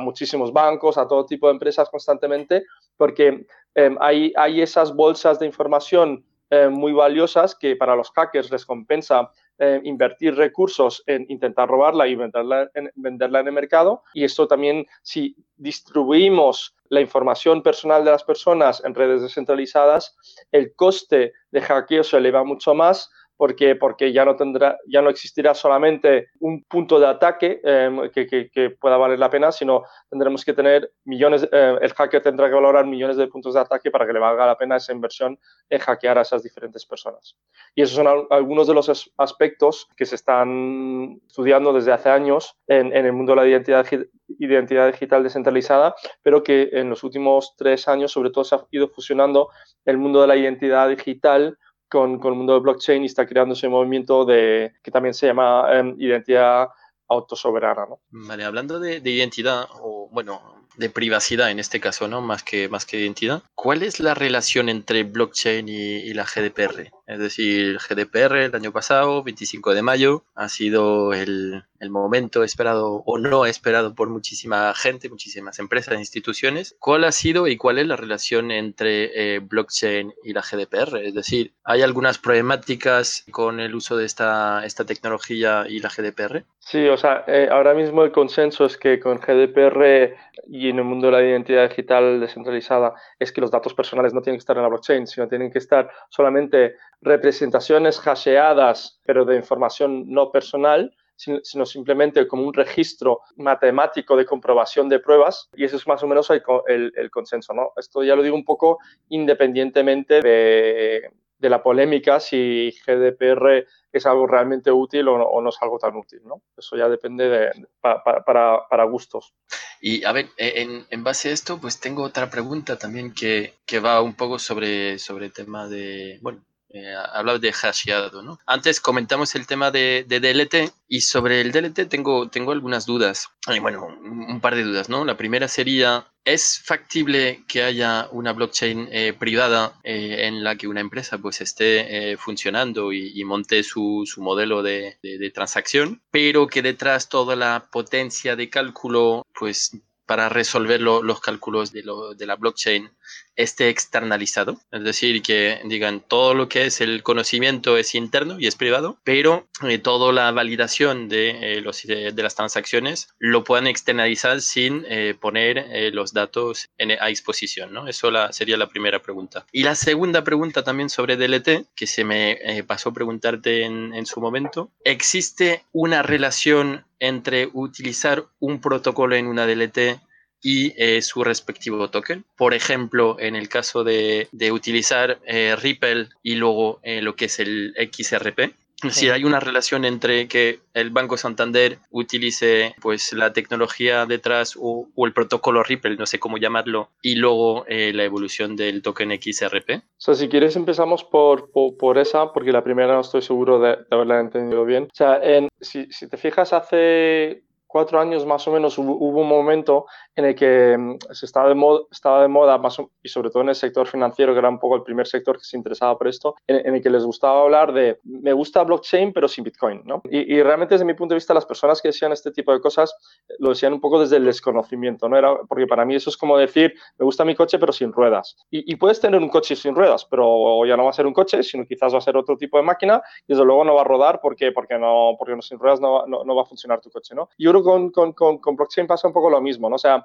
[0.00, 2.64] muchísimos bancos, a todo tipo de empresas constantemente,
[2.96, 8.50] porque em, hay, hay esas bolsas de información eh, muy valiosas que para los hackers
[8.50, 14.04] les compensa eh, invertir recursos en intentar robarla y venderla en, venderla en el mercado.
[14.14, 20.16] Y esto también, si distribuimos la información personal de las personas en redes descentralizadas,
[20.52, 25.10] el coste de hackeo se eleva mucho más porque, porque ya, no tendrá, ya no
[25.10, 30.44] existirá solamente un punto de ataque em, que, que, pueda valer la pena, sino tendremos
[30.44, 34.06] que tener millones, eh, el hacker tendrá que valorar millones de puntos de ataque para
[34.06, 35.38] que le valga la pena esa inversión
[35.70, 37.36] en hackear a esas diferentes personas.
[37.76, 42.88] Y esos son algunos de los aspectos que se están estudiando desde hace años en,
[42.94, 43.86] en el mundo de la identidad,
[44.26, 48.88] identidad digital descentralizada, pero que en los últimos tres años sobre todo se ha ido
[48.88, 49.50] fusionando
[49.84, 51.56] el mundo de la identidad digital
[51.88, 55.66] con, el mundo de blockchain y está creando ese movimiento de, que también se llama
[55.72, 56.68] em, identidad
[57.08, 57.86] autosoberana.
[57.86, 58.00] ¿no?
[58.10, 62.22] Vale, hablando de, de, identidad, o bueno, de privacidad en este caso, ¿no?
[62.22, 63.42] Más que, más que identidad.
[63.54, 66.92] ¿Cuál es la relación entre blockchain y, la GDPR?
[67.06, 73.18] Es decir, GDPR el año pasado, 25 de mayo, ha sido el, momento esperado o
[73.18, 76.76] no esperado por muchísima gente, muchísimas empresas e instituciones.
[76.78, 80.98] ¿Cuál ha sido y cuál es la relación entre eh, blockchain y la GDPR?
[80.98, 86.44] Es decir, ¿hay algunas problemáticas con el uso de esta, esta tecnología y la GDPR?
[86.58, 90.14] Sí, o sea, eh, ahora mismo el consenso es que con GDPR
[90.46, 94.20] y en el mundo de la identidad digital descentralizada es que los datos personales no
[94.20, 99.36] tienen que estar en la blockchain, sino tienen que estar solamente representaciones hasheadas, pero de
[99.36, 105.76] información no personal, sino simplemente como un registro matemático de comprobación de pruebas y eso
[105.76, 107.52] es más o menos el, el, consenso.
[107.52, 107.72] ¿no?
[107.76, 108.78] Esto ya lo digo un poco
[109.08, 115.78] independientemente de, de la polémica si GDPR es algo realmente útil o no, es algo
[115.78, 116.42] tan útil, ¿no?
[116.56, 119.34] Eso ya depende de, para, gustos.
[119.80, 123.80] Y a ver, e, en, base a esto, pues tengo otra pregunta también que, que
[123.80, 126.94] va un poco sobre, sobre el tema de, bueno, eh,
[127.40, 128.38] de hasheado, ¿no?
[128.46, 133.28] Antes comentamos el tema de, de, DLT y sobre el DLT tengo, tengo algunas dudas.
[133.60, 135.04] bueno, un, par de dudas, ¿no?
[135.04, 140.68] La primera sería, ¿es factible que haya una blockchain eh, privada eh, en la que
[140.68, 146.62] una empresa pues esté funcionando y, monte su, su modelo de, de, transacción, pero que
[146.62, 149.76] detrás toda la potencia de cálculo pues
[150.08, 152.90] para resolver los cálculos de, lo, de la blockchain
[153.38, 158.48] esté externalizado, es decir, que digan todo lo que es el conocimiento es interno y
[158.48, 163.68] es privado, pero eh, toda la validación de, eh, los, de, las transacciones lo puedan
[163.68, 167.86] externalizar sin eh, poner los datos en, a exposición, ¿no?
[167.86, 169.46] Eso la, sería la primera pregunta.
[169.52, 174.06] Y la segunda pregunta también sobre DLT, que se me pasó a preguntarte en, en
[174.06, 180.00] su momento, ¿existe una relación entre utilizar un protocolo en una DLT
[180.42, 182.24] y eh, su respectivo token.
[182.36, 187.38] Por ejemplo, en el caso de, utilizar eh, Ripple y luego eh, lo que es
[187.40, 188.54] el XRP.
[188.90, 194.88] Si hay una relación entre que el Banco Santander utilice pues la tecnología detrás o,
[194.98, 199.70] el protocolo Ripple, no sé cómo llamarlo, y luego la evolución del token XRP.
[199.70, 203.78] O sea, si quieres empezamos por, por, esa, porque la primera no estoy seguro de,
[203.90, 204.84] haberla entendido bien.
[204.84, 209.28] O sea, en, si, si te fijas hace cuatro años más o menos hubo, un
[209.28, 213.30] momento en el que mm, se estaba de, moda, estaba de moda, más y sobre
[213.30, 215.96] todo en el sector financiero, que era un poco el primer sector que se interesaba
[215.96, 219.82] por esto, en, el que les gustaba hablar de, me gusta blockchain, pero sin Bitcoin,
[219.84, 220.02] ¿no?
[220.10, 222.94] Y, realmente desde mi punto de vista, las personas que decían este tipo de cosas
[223.38, 225.16] lo decían un poco desde el desconocimiento, ¿no?
[225.16, 228.36] Era, porque para mí eso es como decir, me gusta mi coche, pero sin ruedas.
[228.50, 231.42] Y, puedes tener un coche sin ruedas, pero ya no va a ser un coche,
[231.42, 233.84] sino quizás va a ser otro tipo de máquina y desde luego no va a
[233.84, 237.14] rodar porque, porque, no, porque no, sin ruedas no, no, va a funcionar tu coche,
[237.14, 237.28] ¿no?
[237.38, 239.76] Yo con, blockchain pasa un poco lo mismo, ¿no?
[239.76, 240.04] O sea,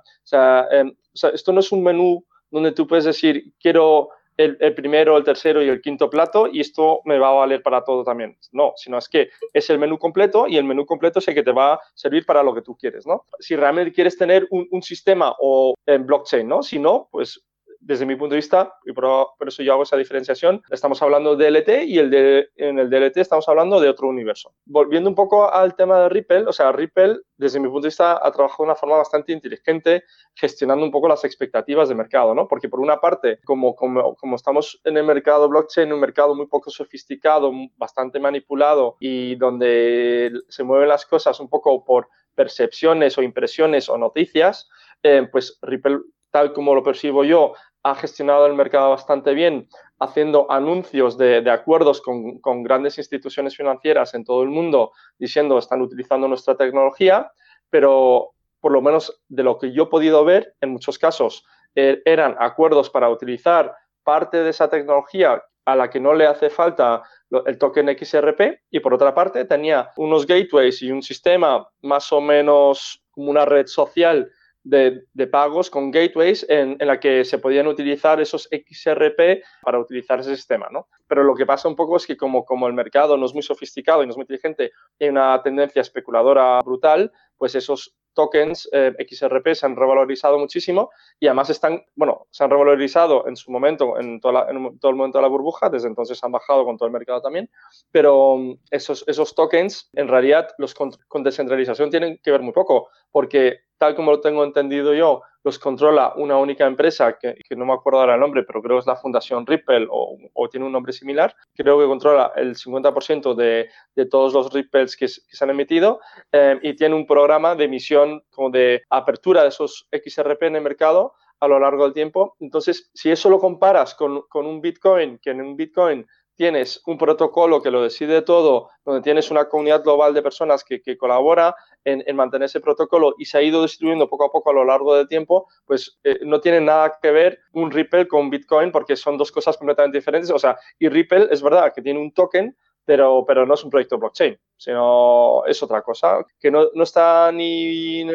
[0.71, 4.73] em, o sea, esto no es un menú donde tú puedes decir, quiero el, el,
[4.73, 8.03] primero, el tercero y el quinto plato y esto me va a valer para todo
[8.03, 8.37] también.
[8.51, 11.43] No, sino es que es el menú completo y el menú completo es el que
[11.43, 13.25] te va a servir para lo que tú quieres, ¿no?
[13.39, 16.63] Si realmente quieres tener un, un sistema o en blockchain, ¿no?
[16.63, 17.43] Si no, pues
[17.85, 21.51] desde mi punto de vista, y por, eso yo hago esa diferenciación, estamos hablando de
[21.51, 24.53] DLT y el de, en el DLT estamos hablando de otro universo.
[24.65, 28.25] Volviendo un poco al tema de Ripple, o sea, Ripple, desde mi punto de vista,
[28.25, 32.47] ha trabajado de una forma bastante inteligente, gestionando un poco las expectativas de mercado, ¿no?
[32.47, 36.47] Porque por una parte, como, como, como estamos en el mercado blockchain, un mercado muy
[36.47, 43.21] poco sofisticado, bastante manipulado y donde se mueven las cosas un poco por percepciones o
[43.21, 44.69] impresiones o noticias,
[45.03, 45.99] eh, pues Ripple
[46.33, 49.67] tal como lo percibo yo, ha gestionado el mercado bastante bien,
[49.99, 56.27] haciendo anuncios de, acuerdos con, grandes instituciones financieras en todo el mundo, diciendo están utilizando
[56.27, 57.31] nuestra tecnología,
[57.69, 62.01] pero por lo menos de lo que yo he podido ver, en muchos casos eh,
[62.05, 67.03] eran acuerdos para utilizar parte de esa tecnología a la que no le hace falta
[67.45, 72.21] el token XRP y por otra parte tenía unos gateways y un sistema más o
[72.21, 74.31] menos como una red social
[74.63, 80.19] de, pagos con gateways en, en, la que se podían utilizar esos XRP para utilizar
[80.19, 80.87] ese sistema, ¿no?
[81.07, 83.43] Pero lo que pasa un poco es que como, como el mercado no es muy
[83.43, 88.93] sofisticado y no es muy inteligente hay una tendencia especuladora brutal, pues esos tokens eh,
[89.09, 93.99] XRP se han revalorizado muchísimo y además están, bueno, se han revalorizado en su momento,
[93.99, 96.87] en, toda en todo el momento de la burbuja, desde entonces han bajado con todo
[96.87, 97.49] el mercado también,
[97.91, 102.89] pero mm, esos, esos tokens, en realidad, los con descentralización tienen que ver muy poco,
[103.11, 107.73] porque tal como lo tengo entendido yo, los controla una única empresa, que, no me
[107.73, 110.93] acuerdo ahora el nombre, pero creo que es la Fundación Ripple o, tiene un nombre
[110.93, 111.35] similar.
[111.55, 113.69] Creo que controla el 50% de,
[114.09, 115.99] todos los Ripples que, se han emitido
[116.31, 120.61] eh, y tiene un programa de emisión como de apertura de esos XRP en el
[120.61, 122.35] mercado a lo largo del tiempo.
[122.39, 126.97] Entonces, si eso lo comparas con, con un Bitcoin, que en un Bitcoin tienes un
[126.97, 132.15] protocolo que lo decide todo, donde tienes una comunidad global de personas que, colabora en,
[132.15, 135.07] mantener ese protocolo y se ha ido distribuyendo poco a poco a lo largo del
[135.07, 139.31] tiempo, pues eh, no tiene nada que ver un Ripple con Bitcoin porque son dos
[139.31, 140.31] cosas completamente diferentes.
[140.31, 143.69] O sea, y Ripple es verdad que tiene un token, pero, pero no es un
[143.69, 148.05] proyecto blockchain, sino es otra cosa, que no, no está ni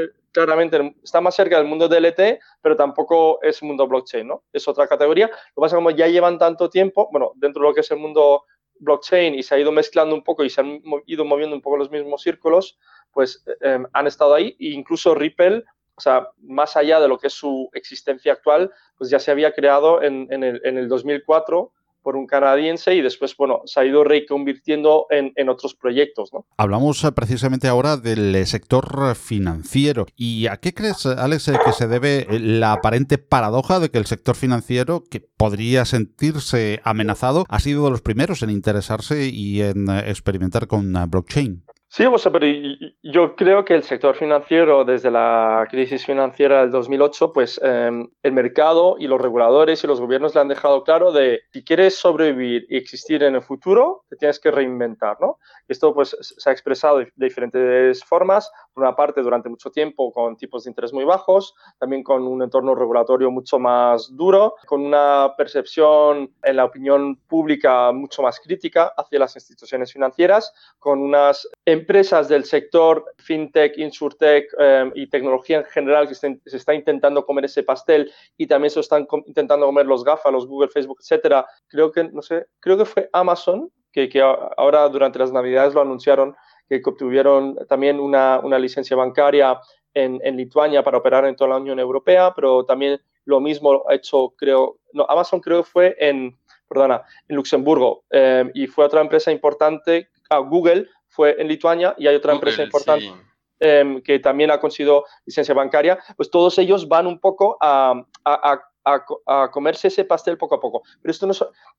[0.45, 4.45] claramente está más cerca del mundo DLT, pero tampoco es mundo blockchain, ¿no?
[4.53, 5.27] Es otra categoría.
[5.27, 7.81] Lo que pasa es que como ya llevan tanto tiempo, bueno, dentro de lo que
[7.81, 8.45] es el mundo
[8.81, 11.77] blockchain y se ha ido mezclando un poco y se han ido moviendo un poco
[11.77, 12.79] los mismos círculos,
[13.13, 15.65] pues em, han estado ahí e incluso Ripple,
[15.97, 19.53] o sea, más allá de lo que es su existencia actual, pues ya se había
[19.53, 21.73] creado en, el, en el 2004
[22.03, 26.33] por un canadiense y después, bueno, se ha ido reconvirtiendo en, en otros proyectos.
[26.33, 26.47] ¿no?
[26.57, 30.07] Hablamos eh, precisamente ahora del eh, sector financiero.
[30.17, 34.07] ¿Y a qué crees, Alex, eh, que se debe la aparente paradoja de que el
[34.07, 39.89] sector financiero, que podría sentirse amenazado, ha sido de los primeros en interesarse y en
[39.91, 41.65] experimentar con blockchain?
[41.91, 42.47] Sí, pero
[43.03, 48.33] yo creo que el sector financiero, desde la crisis financiera del 2008, pues em, el
[48.33, 52.67] mercado y los reguladores y los gobiernos le han dejado claro de si quieres sobrevivir
[52.69, 55.39] y existir en el futuro, te tienes que reinventar, ¿no?
[55.67, 58.51] Esto pues se ha expresado de diferentes formas.
[58.75, 62.43] Por una parte, durante mucho tiempo con tipos de interés muy bajos, también con un
[62.43, 68.93] entorno regulatorio mucho más duro, con una percepción en la opinión pública mucho más crítica
[68.95, 71.49] hacia las instituciones financieras, con unas
[71.79, 77.47] empresas del sector fintech, insurtech eh, y tecnología en general que se está intentando comer
[77.47, 81.47] ese pastel y también se están intentando comer los GAFA, los Google, Facebook, etcétera.
[81.69, 83.71] Creo que, no sé, creo que fue Amazon
[84.07, 84.23] que,
[84.57, 86.37] ahora durante las Navidades lo anunciaron,
[86.69, 89.59] que obtuvieron también una, una licencia bancaria
[89.95, 93.95] en, en, Lituania para operar en toda la Unión Europea, pero también lo mismo ha
[93.95, 96.39] hecho, creo, no, Amazon creo que fue en,
[96.69, 100.89] perdona, en Luxemburgo eh, y fue otra empresa importante, ah, Google
[101.19, 103.13] fue en Lituania y hay otra empresa importante.
[103.59, 108.61] Eh, que también ha conseguido licencia bancaria, pues todos ellos van un poco a, a,
[108.85, 110.85] a, a, comerse ese pastel poco a poco.
[111.03, 111.33] Pero esto no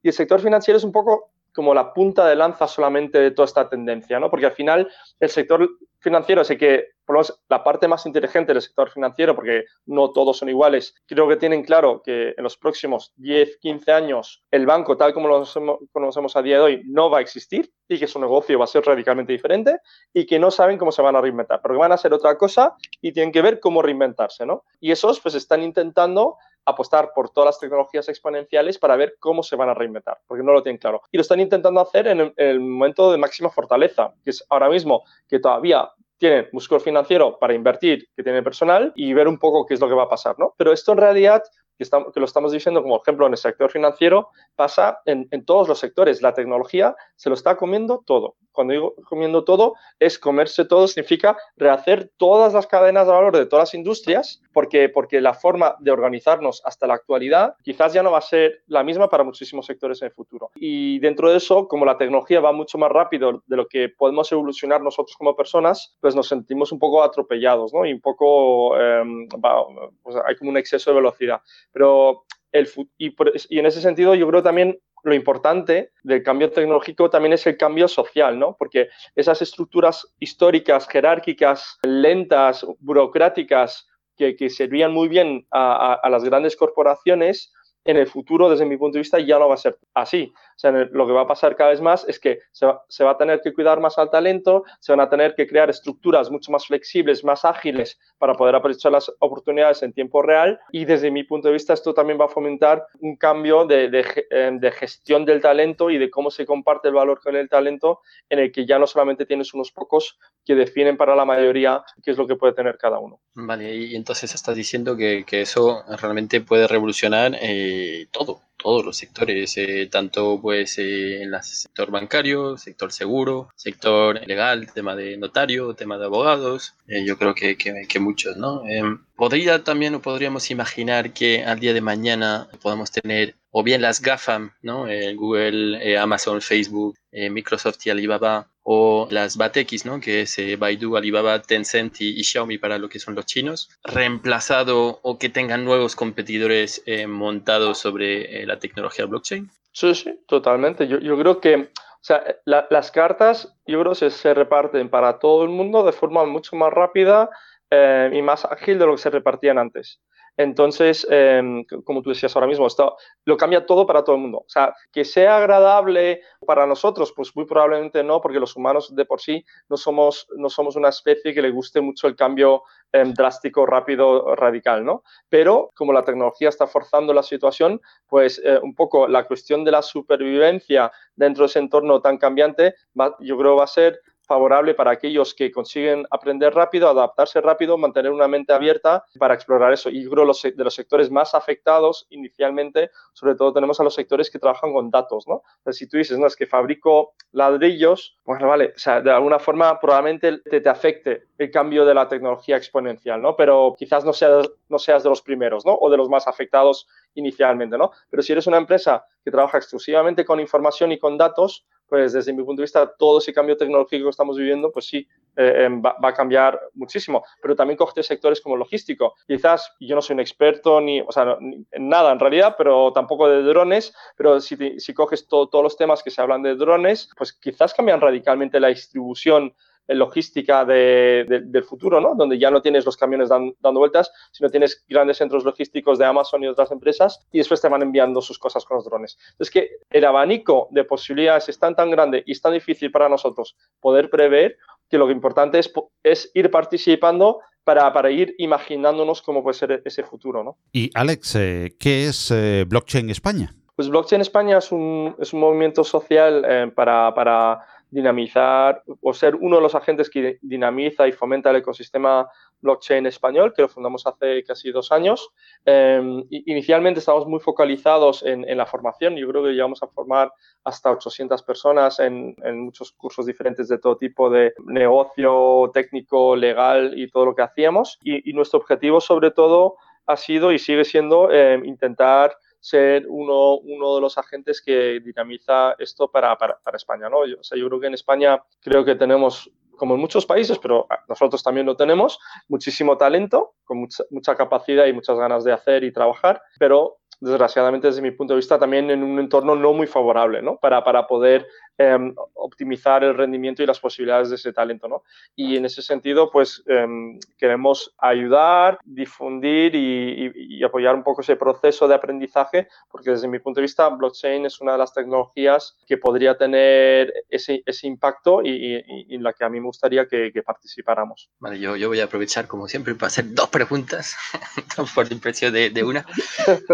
[0.04, 3.46] y el sector financiero es un poco como la punta de lanza solamente de toda
[3.46, 4.30] esta tendencia, ¿no?
[4.30, 8.06] Porque al final el sector financiero es el que por lo menos la parte más
[8.06, 12.44] inteligente del sector financiero, porque no todos son iguales, creo que tienen claro que en
[12.44, 15.44] los próximos 10, 15 años el banco, tal como lo
[15.92, 18.68] conocemos a día de hoy, no va a existir y que su negocio va a
[18.68, 19.80] ser radicalmente diferente
[20.14, 22.76] y que no saben cómo se van a reinventar, pero van a hacer otra cosa
[23.02, 24.66] y tienen que ver cómo reinventarse, ¿no?
[24.80, 29.56] Y esos pues están intentando apostar por todas las tecnologías exponenciales para ver cómo se
[29.56, 31.02] van a reinventar, porque no lo tienen claro.
[31.12, 35.04] Y lo están intentando hacer en el, momento de máxima fortaleza, que es ahora mismo
[35.28, 35.90] que todavía
[36.20, 39.88] tienen músculo financiero para invertir, que tienen personal y ver un poco qué es lo
[39.88, 40.54] que va a pasar, ¿no?
[40.58, 41.42] Pero esto en realidad
[41.80, 44.28] que, estamos, que, lo estamos diciendo como ejemplo en el sector financiero,
[44.58, 46.22] pasa en, en, todos los sectores.
[46.22, 48.36] La tecnología se lo está comiendo todo.
[48.52, 53.46] Cuando digo comiendo todo, es comerse todo, significa rehacer todas las cadenas de valor de
[53.46, 58.12] todas las industrias, porque, porque la forma de organizarnos hasta la actualidad quizás ya no
[58.12, 60.52] va a ser la misma para muchísimos sectores en el futuro.
[60.56, 64.30] Y dentro de eso, como la tecnología va mucho más rápido de lo que podemos
[64.34, 67.86] evolucionar nosotros como personas, pues nos sentimos un poco atropellados, ¿no?
[67.86, 69.04] Y un poco, eh,
[69.44, 69.66] va,
[70.04, 71.42] pues hay como un exceso de velocidad.
[71.72, 73.16] Pero el, y,
[73.50, 77.58] y en ese sentido yo creo también lo importante del cambio tecnológico también es el
[77.58, 78.56] cambio social, ¿no?
[78.58, 86.26] Porque esas estructuras históricas, jerárquicas, lentas, burocráticas, que, que servían muy bien a, a, las
[86.26, 87.54] grandes corporaciones,
[87.86, 90.32] en el futuro, desde mi punto de vista, ya no va a ser así.
[90.36, 93.04] O sea, lo que va a pasar cada vez más es que se va, se
[93.04, 96.30] va, a tener que cuidar más al talento, se van a tener que crear estructuras
[96.30, 100.60] mucho más flexibles, más ágiles para poder aprovechar las oportunidades en tiempo real.
[100.72, 104.06] Y desde mi punto de vista, esto también va a fomentar un cambio de, de,
[104.30, 108.02] em, de gestión del talento y de cómo se comparte el valor con el talento,
[108.30, 112.12] en el que ya no solamente tienes unos pocos que definen para la mayoría qué
[112.12, 113.22] es lo que puede tener cada uno.
[113.36, 117.38] Vale, y entonces estás diciendo que, que eso realmente puede revolucionar.
[117.40, 117.79] Eh
[118.12, 124.20] todo, todos los sectores, eh, tanto pues eh, en el sector bancario, sector seguro, sector
[124.28, 128.68] legal, tema de notario, tema de abogados, eh, yo creo que, que, muchos, ¿no?
[128.68, 134.02] Em, podría también, podríamos imaginar que al día de mañana podamos tener o bien las
[134.02, 134.86] GAFAM, ¿no?
[135.16, 140.00] Google, Amazon, Facebook, Microsoft y Alibaba, o las BATX, ¿no?
[140.00, 145.00] que es eh, Baidu, Alibaba, Tencent y, Xiaomi para lo que son los chinos, reemplazado
[145.02, 149.50] o que tengan nuevos competidores eh, montados sobre eh, la tecnología blockchain?
[149.72, 150.88] Sí, sí, totalmente.
[150.88, 155.18] Yo, yo creo que o sea, la, las cartas, yo creo que se, reparten para
[155.18, 157.32] todo el mundo de forma mucho más rápida
[157.72, 160.00] y más ágil de lo que se repartían antes.
[160.40, 164.38] Entonces, eh, como tú decías ahora mismo, esto lo cambia todo para todo el mundo.
[164.38, 169.04] O sea, que sea agradable para nosotros, pues muy probablemente no, porque los humanos de
[169.04, 172.64] por sí no somos, no somos una especie que le guste mucho el cambio
[172.94, 175.04] eh, drástico, rápido, radical, ¿no?
[175.28, 179.72] Pero como la tecnología está forzando la situación, pues eh, un poco la cuestión de
[179.72, 184.00] la supervivencia dentro de ese entorno tan cambiante, va, yo creo va a ser
[184.30, 189.74] favorable para aquellos que consiguen aprender rápido, adaptarse rápido, mantener una mente abierta para explorar
[189.74, 189.90] eso.
[189.90, 194.30] Y creo los, de los sectores más afectados inicialmente, sobre todo tenemos a los sectores
[194.30, 195.42] que trabajan con datos, ¿no?
[195.72, 199.80] Si tú dices, no, es que fabrico ladrillos, bueno, vale, o sea, de alguna forma
[199.80, 203.36] probablemente te, te afecte el cambio de la tecnología exponencial, ¿no?
[203.36, 205.74] Pero quizás no seas, no seas de los primeros, ¿no?
[205.74, 207.92] O de los más afectados inicialmente, ¿no?
[208.10, 212.32] Pero si eres una empresa que trabaja exclusivamente con información y con datos, pues desde
[212.34, 215.82] mi punto de vista, todo ese cambio tecnológico que estamos viviendo, pues sí, eh, em,
[215.82, 217.24] va, a cambiar muchísimo.
[217.42, 219.16] Pero también coge sectores como logístico.
[219.28, 223.28] Quizás yo no soy un experto ni, o sea, ni nada en realidad, pero tampoco
[223.28, 227.10] de drones, pero si, si coges todo, todos los temas que se hablan de drones,
[227.18, 229.54] pues quizás cambian radicalmente la distribución
[229.96, 232.16] logística de, de, del futuro, ¿no?
[232.16, 236.06] Donde ya no tienes los camiones dan, dando vueltas, sino tienes grandes centros logísticos de
[236.06, 239.18] Amazon y otras empresas y después te van enviando sus cosas con los drones.
[239.32, 243.10] Entonces, que el abanico de posibilidades es tan, tan grande y es tan difícil para
[243.10, 244.58] nosotros poder prever
[244.90, 245.72] que lo importante es,
[246.04, 250.58] es ir participando para, para, ir imaginándonos cómo puede ser ese futuro, ¿no?
[250.72, 253.54] Y Alex, eh, ¿qué es eh, Blockchain España?
[253.76, 257.60] Pues Blockchain España es un, es un movimiento social eh, para, para
[257.92, 262.30] dinamizar o ser uno de los agentes que dinamiza y fomenta el ecosistema
[262.62, 265.30] blockchain español, que lo fundamos hace casi dos años.
[265.66, 269.16] Eh, inicialmente estábamos muy focalizados en, en, la formación.
[269.16, 270.32] Yo creo que llegamos a formar
[270.64, 276.94] hasta 800 personas en, en, muchos cursos diferentes de todo tipo de negocio, técnico, legal
[276.98, 277.98] y todo lo que hacíamos.
[278.04, 283.56] Y, y nuestro objetivo sobre todo ha sido y sigue siendo eh, intentar ser uno,
[283.58, 287.10] uno de los agentes que dinamiza esto para, para, para España.
[287.10, 287.26] ¿no?
[287.26, 290.60] Yo, o sea, yo creo que en España creo que tenemos, como en muchos países,
[290.60, 295.54] pero nosotros también lo tenemos, muchísimo talento, con mucha, mucha capacidad y muchas ganas de
[295.54, 299.74] hacer y trabajar, pero desgraciadamente desde mi punto de vista también en un entorno no
[299.74, 300.58] muy favorable ¿no?
[300.58, 301.48] Para, para poder
[301.80, 304.90] em, optimizar el rendimiento y las posibilidades de ese talento.
[304.90, 305.04] ¿no?
[305.34, 311.88] Y en ese sentido, pues em, queremos ayudar, difundir y, apoyar un poco ese proceso
[311.88, 315.98] de aprendizaje, porque desde mi punto de vista, blockchain es una de las tecnologías que
[315.98, 321.30] podría tener ese, ese impacto y, en la que a mí me gustaría que, participáramos.
[321.40, 324.18] Vale, yo, yo voy a aprovechar, como siempre, para hacer dos preguntas,
[324.96, 326.06] por impresión de, de, una.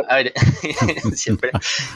[0.09, 0.33] A ver,
[1.13, 1.51] siempre.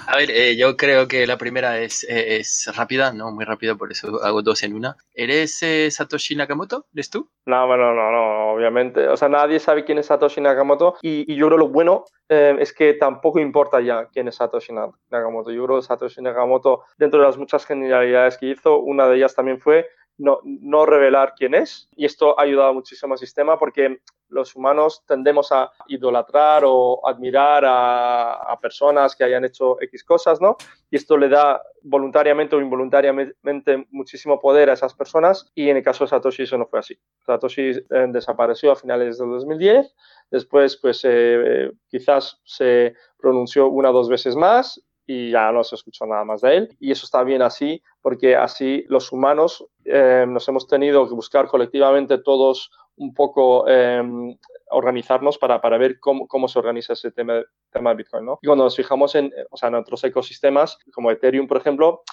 [0.05, 2.67] A ver, eh, yo creo que la primera es, es
[3.13, 3.31] ¿no?
[3.31, 4.95] Muy rápida, por eso hago dos en una.
[5.13, 6.85] ¿Eres eh, Satoshi Nakamoto?
[6.93, 7.29] ¿Eres tú?
[7.45, 9.07] No, bueno, no, no, obviamente.
[9.07, 12.55] O sea, nadie sabe quién es Satoshi Nakamoto y, y yo creo lo bueno eh,
[12.59, 14.71] es que tampoco importa ya quién es Satoshi
[15.09, 15.51] Nakamoto.
[15.51, 19.33] Yo creo que Satoshi Nakamoto, dentro de las muchas genialidades que hizo, una de ellas
[19.33, 19.87] también fue
[20.19, 21.89] no, revelar quién es.
[21.95, 27.63] Y esto ha ayudado muchísimo al sistema porque los humanos tendemos a idolatrar o admirar
[27.65, 30.57] a, personas que hayan hecho X cosas, ¿no?
[30.91, 35.83] Y esto le da voluntariamente o involuntariamente muchísimo poder a esas personas y en el
[35.83, 36.99] caso de Satoshi eso no fue así.
[37.25, 39.95] Satoshi eh, desapareció a finales del 2010,
[40.29, 45.73] después pues eh, quizás se pronunció una o dos veces más y ya no se
[45.73, 46.77] escuchó nada más de él.
[46.79, 51.47] Y eso está bien así, porque así los humanos eh, nos hemos tenido que buscar
[51.47, 54.37] colectivamente todos un poco em,
[54.69, 57.41] organizarnos para, para ver cómo, cómo, se organiza ese tema,
[57.71, 58.23] tema de Bitcoin.
[58.23, 58.37] ¿no?
[58.43, 62.03] Y cuando nos fijamos en, o sea, en otros ecosistemas, como Ethereum, por ejemplo,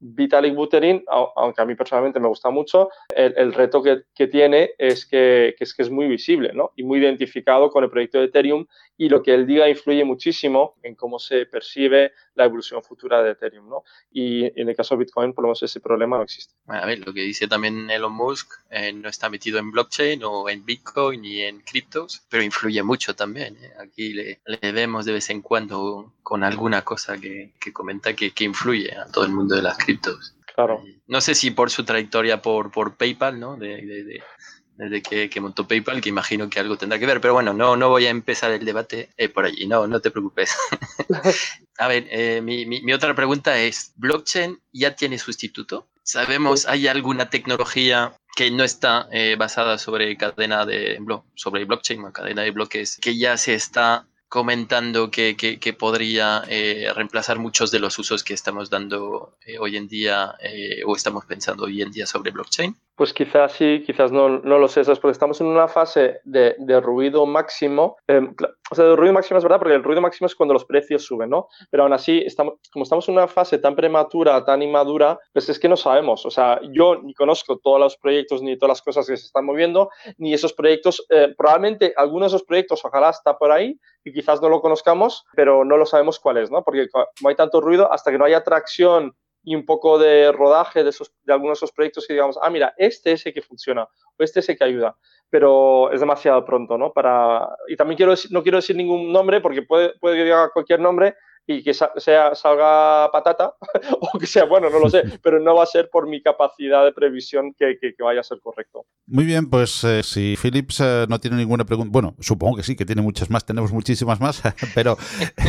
[0.00, 5.06] Vitalik Buterin, aunque a mí personalmente me gusta mucho, el, reto que, que, tiene es
[5.06, 6.72] que, que, es que es muy visible ¿no?
[6.76, 10.74] y muy identificado con el proyecto de Ethereum y lo que él diga influye muchísimo
[10.82, 13.68] en cómo se percibe la evolución futura de Ethereum.
[13.68, 13.84] ¿no?
[14.10, 16.54] Y en el caso de Bitcoin, por lo menos ese problema no existe.
[16.66, 20.48] a ver, lo que dice también Elon Musk eh, no está metido en blockchain o
[20.48, 23.56] en Bitcoin ni en criptos, pero influye mucho también.
[23.56, 23.72] ¿eh?
[23.78, 28.32] Aquí le, le, vemos de vez en cuando con alguna cosa que, que comenta que
[28.44, 30.82] influye a todo el mundo de las criptos Claro.
[31.06, 33.56] No sé si por su trayectoria por, por PayPal, ¿no?
[33.56, 34.20] De,
[34.78, 37.88] desde que, montó PayPal, que imagino que algo tendrá que ver, pero bueno, no, no
[37.88, 40.56] voy a empezar el debate eh, por allí, no, no te preocupes.
[41.78, 45.88] a ver, eh, mi, mi, otra pregunta es, ¿blockchain ya tiene sustituto?
[46.02, 50.98] ¿Sabemos, hay alguna tecnología que no está eh, basada sobre cadena de,
[51.36, 57.38] sobre blockchain, cadena de bloques, que ya se está comentando que, que, podría eh, reemplazar
[57.38, 61.64] muchos de los usos que estamos dando eh, hoy en día eh, o estamos pensando
[61.64, 62.76] hoy en día sobre blockchain?
[62.98, 66.80] Pues quizás sí, quizás no, no lo sé, es porque estamos en una fase de,
[66.80, 67.96] ruido máximo.
[68.08, 68.34] Em,
[68.72, 71.04] o sea, de ruido máximo es verdad, porque el ruido máximo es cuando los precios
[71.04, 71.46] suben, ¿no?
[71.70, 72.26] Pero aún así,
[72.72, 76.26] como estamos en una fase tan prematura, tan inmadura, pues es que no sabemos.
[76.26, 79.44] O sea, yo ni conozco todos los proyectos ni todas las cosas que se están
[79.44, 81.06] moviendo, ni esos proyectos.
[81.36, 85.64] probablemente algunos de esos proyectos, ojalá está por ahí, y quizás no lo conozcamos, pero
[85.64, 86.64] no lo sabemos cuál es, ¿no?
[86.64, 90.84] Porque como hay tanto ruido, hasta que no haya tracción y un poco de rodaje
[90.84, 93.42] de, esos, de algunos de esos proyectos que digamos, ah, mira, este es el que
[93.42, 94.96] funciona o este es el que ayuda,
[95.30, 96.92] pero es demasiado pronto, ¿no?
[96.92, 101.14] Para, y también quiero no quiero decir ningún nombre porque puede, puede diga cualquier nombre
[101.50, 103.54] y que sea, salga patata
[104.00, 106.84] o que sea bueno, no lo sé, pero no va a ser por mi capacidad
[106.84, 108.84] de previsión que, que, vaya a ser correcto.
[109.06, 112.76] Muy bien, pues eh, si Philips eh, no tiene ninguna pregunta, bueno, supongo que sí,
[112.76, 114.42] que tiene muchas más, tenemos muchísimas más,
[114.74, 114.98] pero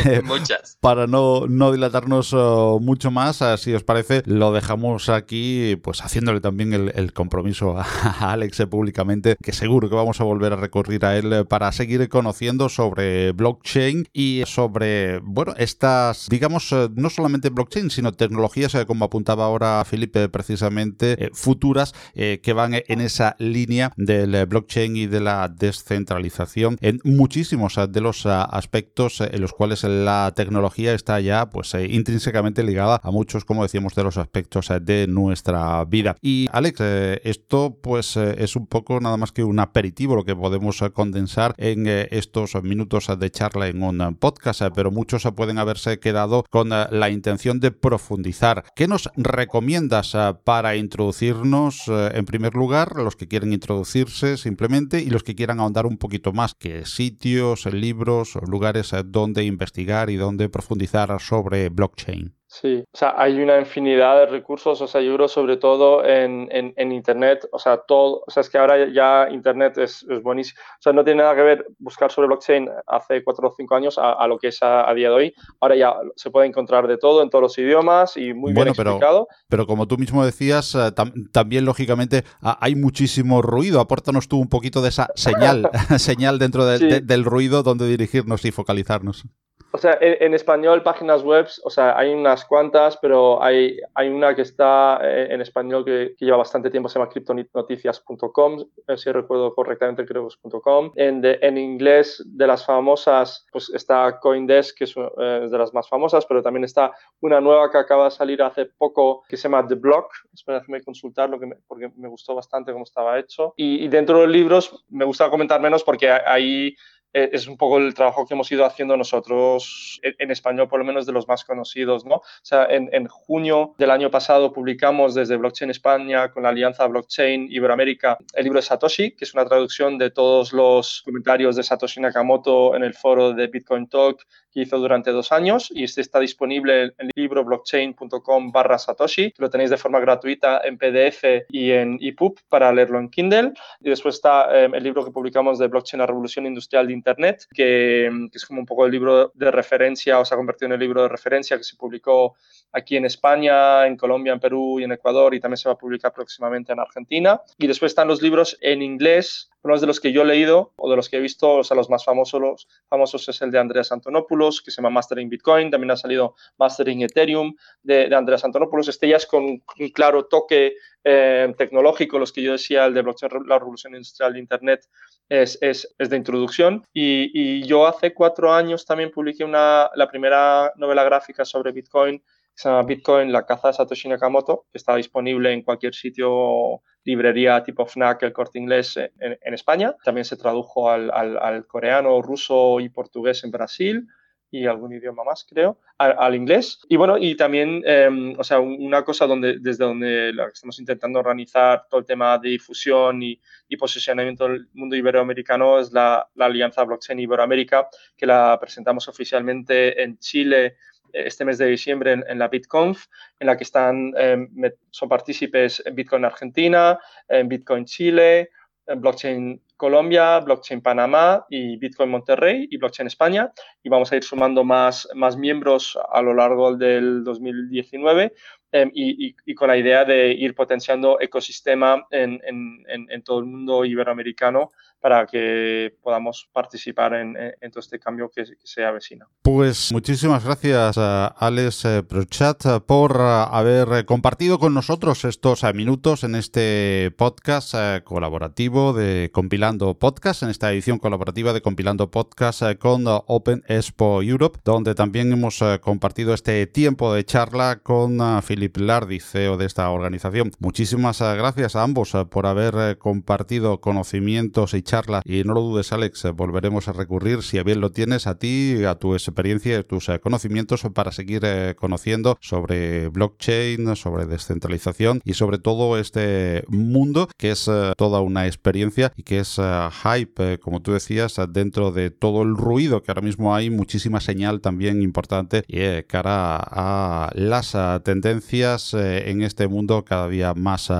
[0.06, 0.78] eh, muchas.
[0.80, 6.40] para no, no dilatarnos oh, mucho más, si os parece, lo dejamos aquí, pues haciéndole
[6.40, 7.84] también el, compromiso a,
[8.32, 12.70] Alex públicamente, que seguro que vamos a volver a recurrir a él para seguir conociendo
[12.70, 15.89] sobre blockchain y sobre, bueno, esta
[16.28, 21.94] digamos, eh, no solamente blockchain, sino tecnologías, eh, como apuntaba ahora Felipe, precisamente, eh, futuras
[22.14, 28.26] que van en esa línea del blockchain y de la descentralización en muchísimos de los
[28.26, 33.94] aspectos en los cuales la tecnología está ya pues intrínsecamente ligada a muchos, como decíamos,
[33.94, 36.16] de los aspectos de nuestra vida.
[36.20, 36.80] Y Alex,
[37.24, 41.86] esto pues es un poco nada más que un aperitivo, lo que podemos condensar en
[41.86, 47.10] estos minutos de charla en un podcast, pero muchos pueden haber quedado con eh, la
[47.10, 48.64] intención de profundizar.
[48.74, 55.00] ¿Qué nos recomiendas eh, para introducirnos, eh, en primer lugar, los que quieren introducirse simplemente
[55.00, 56.54] y los que quieran ahondar un poquito más?
[56.58, 62.39] ¿Qué sitios, libros, lugares donde investigar y donde profundizar sobre blockchain?
[62.52, 66.48] Sí, o sea, hay una infinidad de recursos, o sea, yo creo sobre todo en,
[66.50, 70.60] en, Internet, o sea, todo, o sea, es que ahora ya Internet es, es, buenísimo,
[70.60, 74.00] o sea, no tiene nada que ver buscar sobre blockchain hace cuatro o cinco años
[74.02, 77.22] a, lo que es a, día de hoy, ahora ya se puede encontrar de todo
[77.22, 79.28] en todos los idiomas y muy bien explicado.
[79.48, 80.90] Pero, como tú mismo decías, eh,
[81.30, 87.24] también lógicamente hay muchísimo ruido, apórtanos tú un poquito de esa señal, señal dentro del
[87.24, 89.24] ruido donde dirigirnos y focalizarnos.
[89.72, 94.34] O sea, en, español, páginas web, o sea, hay unas cuantas, pero hay, hay una
[94.34, 99.54] que está eh, en español que, lleva bastante tiempo, se llama criptonoticias.com, eh, si recuerdo
[99.54, 100.90] correctamente, creo que es .com.
[100.96, 105.88] En, en inglés, de las famosas, pues está Coindesk, que eh, es, de las más
[105.88, 109.66] famosas, pero también está una nueva que acaba de salir hace poco, que se llama
[109.66, 110.10] The Block.
[110.32, 113.54] Espera, déjame consultarlo, que porque me gustó bastante cómo estaba hecho.
[113.56, 116.74] Y, y dentro de los libros, me gusta comentar menos porque ahí eh,
[117.12, 121.06] es un poco el trabajo que hemos ido haciendo nosotros en, español, por lo menos
[121.06, 122.16] de los más conocidos, ¿no?
[122.16, 126.86] O sea, en, en, junio del año pasado publicamos desde Blockchain España con la alianza
[126.86, 131.62] Blockchain Iberoamérica el libro de Satoshi, que es una traducción de todos los comentarios de
[131.62, 136.00] Satoshi Nakamoto en el foro de Bitcoin Talk que hizo durante dos años y este
[136.00, 141.46] está disponible en el libro blockchain.com barra Satoshi, lo tenéis de forma gratuita en PDF
[141.50, 143.52] y en EPUB para leerlo en Kindle.
[143.80, 147.46] Y después está eh, el libro que publicamos de Blockchain, la revolución industrial de Internet,
[147.52, 150.72] que, que, es como un poco el libro de referencia o se ha convertido en
[150.72, 152.36] el libro de referencia que se publicó
[152.72, 155.78] aquí en España, en Colombia, en Perú y en Ecuador y también se va a
[155.78, 157.40] publicar próximamente en Argentina.
[157.58, 160.88] Y después están los libros en inglés, unos de los que yo he leído o
[160.88, 163.58] de los que he visto, o sea, los más famosos, los famosos es el de
[163.58, 168.88] Andreas Antonopoulos, que se llama Mastering Bitcoin, también ha salido Mastering Ethereum de, Andreas Antonopoulos.
[168.88, 170.74] Este con un claro toque
[171.04, 174.86] eh, tecnológico, los que yo decía, el de blockchain, la revolución industrial de Internet,
[175.28, 176.84] es, es, es de introducción.
[176.92, 182.22] Y, y, yo hace cuatro años también publiqué una, la primera novela gráfica sobre Bitcoin
[182.60, 187.62] se llama Bitcoin, la caza de Satoshi Nakamoto, que está disponible en cualquier sitio, librería
[187.62, 189.96] tipo FNAC, el corte inglés en, España.
[190.04, 194.06] También se tradujo al, al, coreano, ruso y portugués en Brasil
[194.50, 196.80] y algún idioma más, creo, al, inglés.
[196.88, 201.86] Y bueno, y también, em, o sea, una cosa donde, desde donde estamos intentando organizar
[201.88, 203.40] todo el tema de difusión y,
[203.78, 210.18] posicionamiento del mundo iberoamericano es la, la Alianza Blockchain Iberoamérica, que la presentamos oficialmente en
[210.18, 210.76] Chile
[211.12, 213.06] este mes de diciembre en, la BitConf,
[213.38, 214.48] en la que están, em,
[214.90, 216.98] son partícipes en Bitcoin Argentina,
[217.28, 218.50] en Bitcoin Chile,
[218.86, 223.50] en Blockchain Colombia, Blockchain Panamá y Bitcoin Monterrey y Blockchain España.
[223.82, 228.34] Y vamos a ir sumando más, más miembros a lo largo del 2019
[228.72, 234.70] em, y, con la idea de ir potenciando ecosistema en, en, todo el mundo iberoamericano
[235.00, 237.34] para que podamos participar en,
[237.70, 239.26] todo este cambio que, se avecina.
[239.42, 245.64] Pues muchísimas gracias a Alex eh, Prochat eh, por eh, haber compartido con nosotros estos
[245.74, 247.74] minutos en este podcast
[248.04, 254.58] colaborativo de Compilando Podcast, en esta edición colaborativa de Compilando Podcast con Open Expo Europe,
[254.64, 260.50] donde también hemos compartido este tiempo de charla con Philip Lardi, CEO de esta organización.
[260.58, 266.24] Muchísimas gracias a ambos por haber compartido conocimientos y charla y no lo dudes Alex,
[266.24, 270.08] eh, volveremos a recurrir si bien lo tienes a ti, a tu experiencia y tus
[270.08, 277.28] eh, conocimientos para seguir eh, conociendo sobre blockchain, sobre descentralización y sobre todo este mundo
[277.36, 279.59] que es toda una experiencia y que es
[280.02, 284.60] hype, como tú decías, dentro de todo el ruido que ahora mismo hay, muchísima señal
[284.60, 290.90] también importante y cara a las tendencias en este mundo cada día más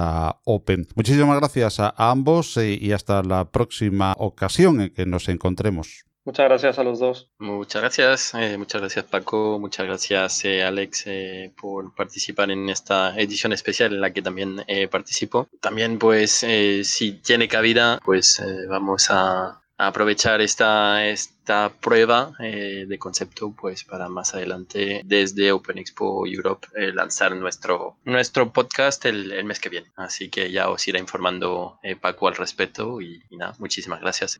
[0.44, 0.86] open.
[0.94, 6.09] Muchísimas gracias a ambos y hasta la próxima ocasión en que nos encontremos.
[6.24, 7.30] Muchas gracias a los dos.
[7.38, 13.18] Muchas gracias, eh, muchas gracias Paco, muchas gracias eh, Alex eh, por participar en esta
[13.18, 15.48] edición especial en la que también participo.
[15.60, 16.44] También pues
[16.82, 24.34] si tiene cabida pues vamos a, aprovechar esta, esta prueba de concepto pues para más
[24.34, 29.90] adelante desde Open Expo Europe lanzar nuestro, nuestro podcast el, el, mes que viene.
[29.96, 34.38] Así que ya os irá informando Paco al respecto y, y nada, muchísimas gracias.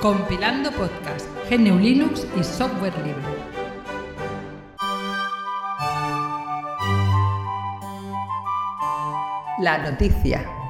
[0.00, 3.22] Compilando podcast, GNU Linux y software libre.
[9.60, 10.61] La noticia.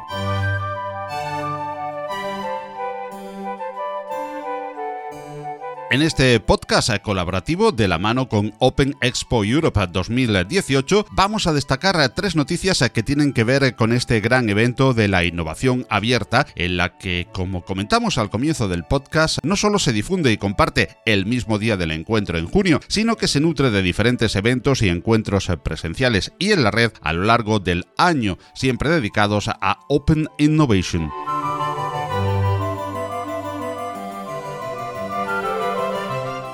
[5.93, 12.09] En este podcast colaborativo de la mano con Open Expo Europe 2018 vamos a destacar
[12.15, 16.79] tres noticias que tienen que ver con este gran evento de la innovación abierta en
[16.79, 21.27] la que, como comentamos al comienzo del podcast, no solo se difunde y comparte el
[21.27, 25.51] mismo día del encuentro en junio, sino que se nutre de diferentes eventos y encuentros
[25.63, 31.11] presenciales y en la red a lo largo del año, siempre dedicados a Open Innovation.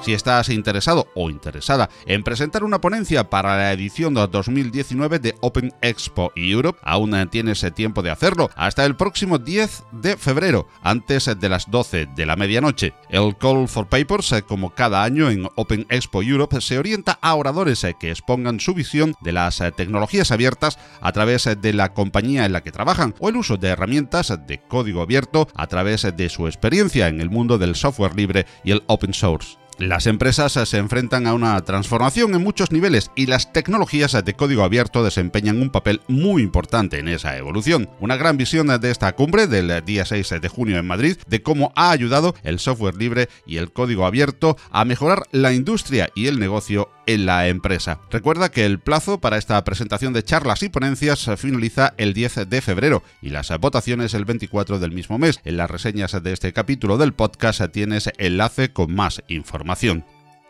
[0.09, 5.74] Si estás interesado o interesada en presentar una ponencia para la edición 2019 de Open
[5.82, 11.48] Expo Europe, aún tienes tiempo de hacerlo hasta el próximo 10 de febrero, antes de
[11.50, 12.94] las 12 de la medianoche.
[13.11, 17.86] El Call for Papers, como cada año en Open Expo Europe, se orienta a oradores
[18.00, 22.62] que expongan su visión de las tecnologías abiertas a través de la compañía en la
[22.62, 27.09] que trabajan o el uso de herramientas de código abierto a través de su experiencia
[27.09, 29.59] en el mundo del software libre y el open source.
[29.78, 34.64] Las empresas se enfrentan a una transformación en muchos niveles y las tecnologías de código
[34.64, 37.88] abierto desempeñan un papel muy importante en esa evolución.
[38.00, 41.72] Una gran visión de esta cumbre del día 6 de junio en Madrid de cómo
[41.76, 46.40] ha ayudado el software libre y el código abierto a mejorar la industria y el
[46.40, 48.00] negocio en la empresa.
[48.10, 52.60] Recuerda que el plazo para esta presentación de charlas y ponencias finaliza el 10 de
[52.60, 55.38] febrero y las votaciones el 24 del mismo mes.
[55.44, 59.67] En las reseñas de este capítulo del podcast tienes enlace con más información.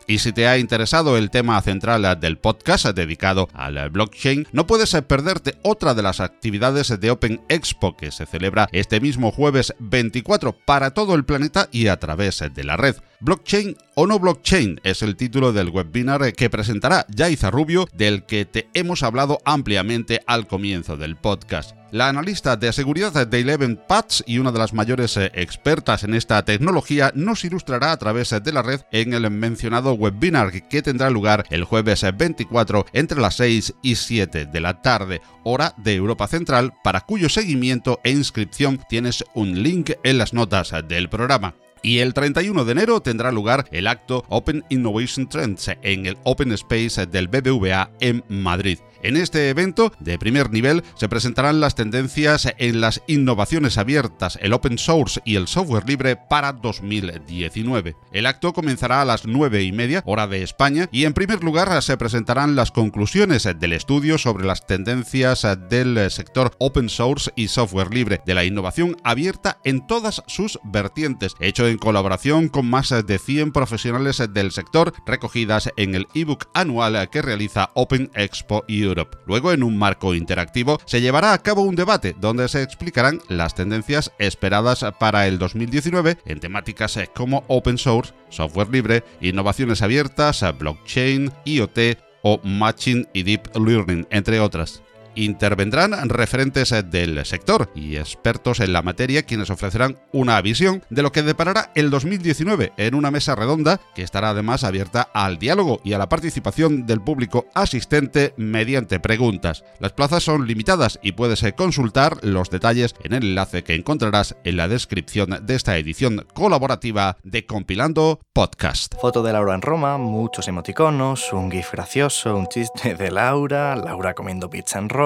[0.09, 4.91] Y si te ha interesado el tema central del podcast dedicado al blockchain, no puedes
[5.07, 10.57] perderte otra de las actividades de Open Expo que se celebra este mismo jueves 24
[10.65, 12.95] para todo el planeta y a través de la red.
[13.19, 18.45] Blockchain o no blockchain es el título del webinar que presentará Yaiza Rubio, del que
[18.45, 21.78] te hemos hablado ampliamente al comienzo del podcast.
[21.91, 26.13] La analista de seguridad de Eleven Pats y una de las mayores eh, expertas en
[26.13, 31.09] esta tecnología nos ilustrará a través de la red en el mencionado webinar que tendrá
[31.09, 36.27] lugar el jueves 24 entre las 6 y 7 de la tarde, hora de Europa
[36.27, 41.55] Central, para cuyo seguimiento e inscripción tienes un link en las notas del programa.
[41.81, 46.51] Y el 31 de enero tendrá lugar el acto Open Innovation Trends en el Open
[46.51, 48.77] Space del BBVA en Madrid.
[49.01, 54.51] En este evento de primer nivel se presentarán las tendencias en las innovaciones abiertas, el
[54.51, 57.95] open source y el software libre para 2019.
[58.11, 61.81] El acto comenzará a las 9 y media, hora de España, y en primer lugar
[61.81, 67.93] se presentarán las conclusiones del estudio sobre las tendencias del sector open source y software
[67.93, 73.19] libre, de la innovación abierta en todas sus vertientes, hecho en colaboración con más de
[73.19, 78.88] 100 profesionales del sector recogidas en el ebook anual que realiza Open Expo y
[79.25, 83.55] Luego, en un marco interactivo, se llevará a cabo un debate donde se explicarán las
[83.55, 91.31] tendencias esperadas para el 2019 en temáticas como open source, software libre, innovaciones abiertas, blockchain,
[91.45, 91.79] IoT
[92.23, 94.81] o Machine y Deep Learning, entre otras.
[95.15, 101.11] Intervendrán referentes del sector y expertos en la materia quienes ofrecerán una visión de lo
[101.11, 105.93] que deparará el 2019 en una mesa redonda que estará además abierta al diálogo y
[105.93, 109.63] a la participación del público asistente mediante preguntas.
[109.79, 114.57] Las plazas son limitadas y puedes consultar los detalles en el enlace que encontrarás en
[114.57, 118.95] la descripción de esta edición colaborativa de Compilando Podcast.
[119.01, 124.13] Foto de Laura en Roma, muchos emoticonos, un gif gracioso, un chiste de Laura, Laura
[124.13, 124.98] comiendo pizza en Roma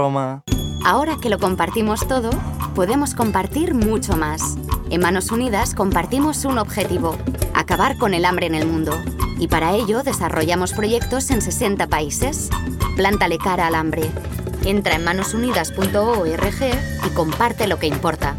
[0.85, 2.29] Ahora que lo compartimos todo,
[2.75, 4.57] podemos compartir mucho más.
[4.89, 7.17] En Manos Unidas compartimos un objetivo,
[7.53, 8.93] acabar con el hambre en el mundo.
[9.39, 12.49] Y para ello desarrollamos proyectos en 60 países.
[12.95, 14.09] Plántale cara al hambre.
[14.65, 16.61] Entra en manosunidas.org
[17.05, 18.35] y comparte lo que importa.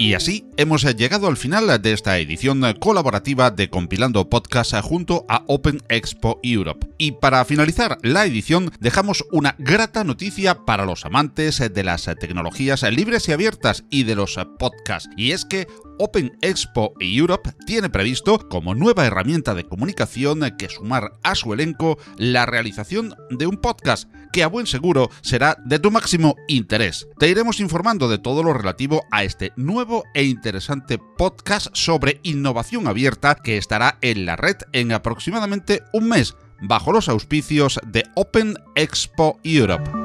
[0.00, 5.44] Y así hemos llegado al final de esta edición colaborativa de Compilando Podcast junto a
[5.46, 6.86] Open Expo Europe.
[6.96, 12.82] Y para finalizar la edición dejamos una grata noticia para los amantes de las tecnologías
[12.84, 15.10] libres y abiertas y de los podcasts.
[15.18, 15.66] Y es que
[15.98, 21.98] Open Expo Europe tiene previsto, como nueva herramienta de comunicación que sumar a su elenco,
[22.16, 27.06] la realización de un podcast que a buen seguro será de tu máximo interés.
[27.18, 32.86] Te iremos informando de todo lo relativo a este nuevo e interesante podcast sobre innovación
[32.86, 38.54] abierta que estará en la red en aproximadamente un mes, bajo los auspicios de Open
[38.74, 39.99] Expo Europe.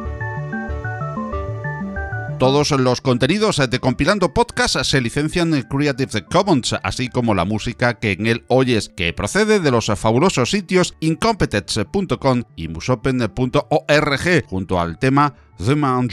[2.40, 7.94] Todos los contenidos de Compilando Podcast se licencian en Creative Commons, así como la música
[7.94, 15.00] que en él oyes, que procede de los fabulosos sitios incompetence.com y musopen.org, junto al
[15.00, 15.34] tema
[15.66, 16.10] The Man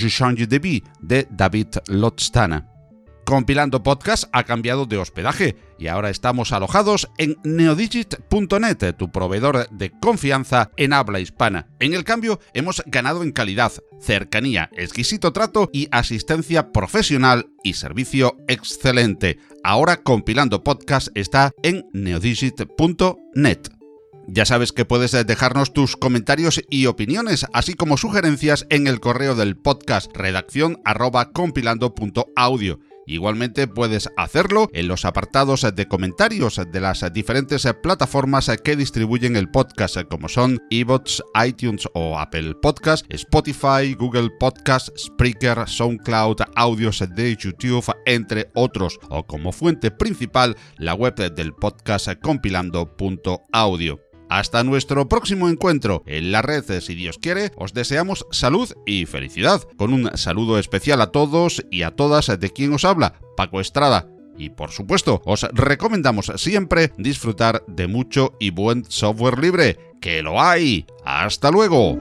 [1.01, 2.72] de David Lotstana.
[3.25, 9.91] Compilando Podcast ha cambiado de hospedaje y ahora estamos alojados en neodigit.net, tu proveedor de
[9.91, 11.69] confianza en habla hispana.
[11.81, 18.37] En el cambio, hemos ganado en calidad, cercanía, exquisito trato y asistencia profesional y servicio
[18.49, 19.39] excelente.
[19.65, 23.61] Ahora Compilando Podcast está en neodigit.net.
[24.29, 29.35] Ya sabes que puedes dejarnos tus comentarios y opiniones, así como sugerencias en el correo
[29.35, 31.33] del podcast redacción arroba.
[33.07, 39.51] Igualmente puedes hacerlo en los apartados de comentarios de las diferentes plataformas que distribuyen el
[39.51, 47.37] podcast, como son iBots, iTunes o Apple Podcast, Spotify, Google Podcast, Spreaker, SoundCloud, audios de
[47.37, 54.12] YouTube, entre otros, o como fuente principal la web del podcast compilando.audio.
[54.33, 59.61] Hasta nuestro próximo encuentro en la red, si Dios quiere, os deseamos salud y felicidad,
[59.77, 64.09] con un saludo especial a todos y a todas de quien os habla, Paco Estrada.
[64.39, 70.41] Y por supuesto, os recomendamos siempre disfrutar de mucho y buen software libre, que lo
[70.41, 70.87] hay.
[71.05, 71.99] Hasta luego.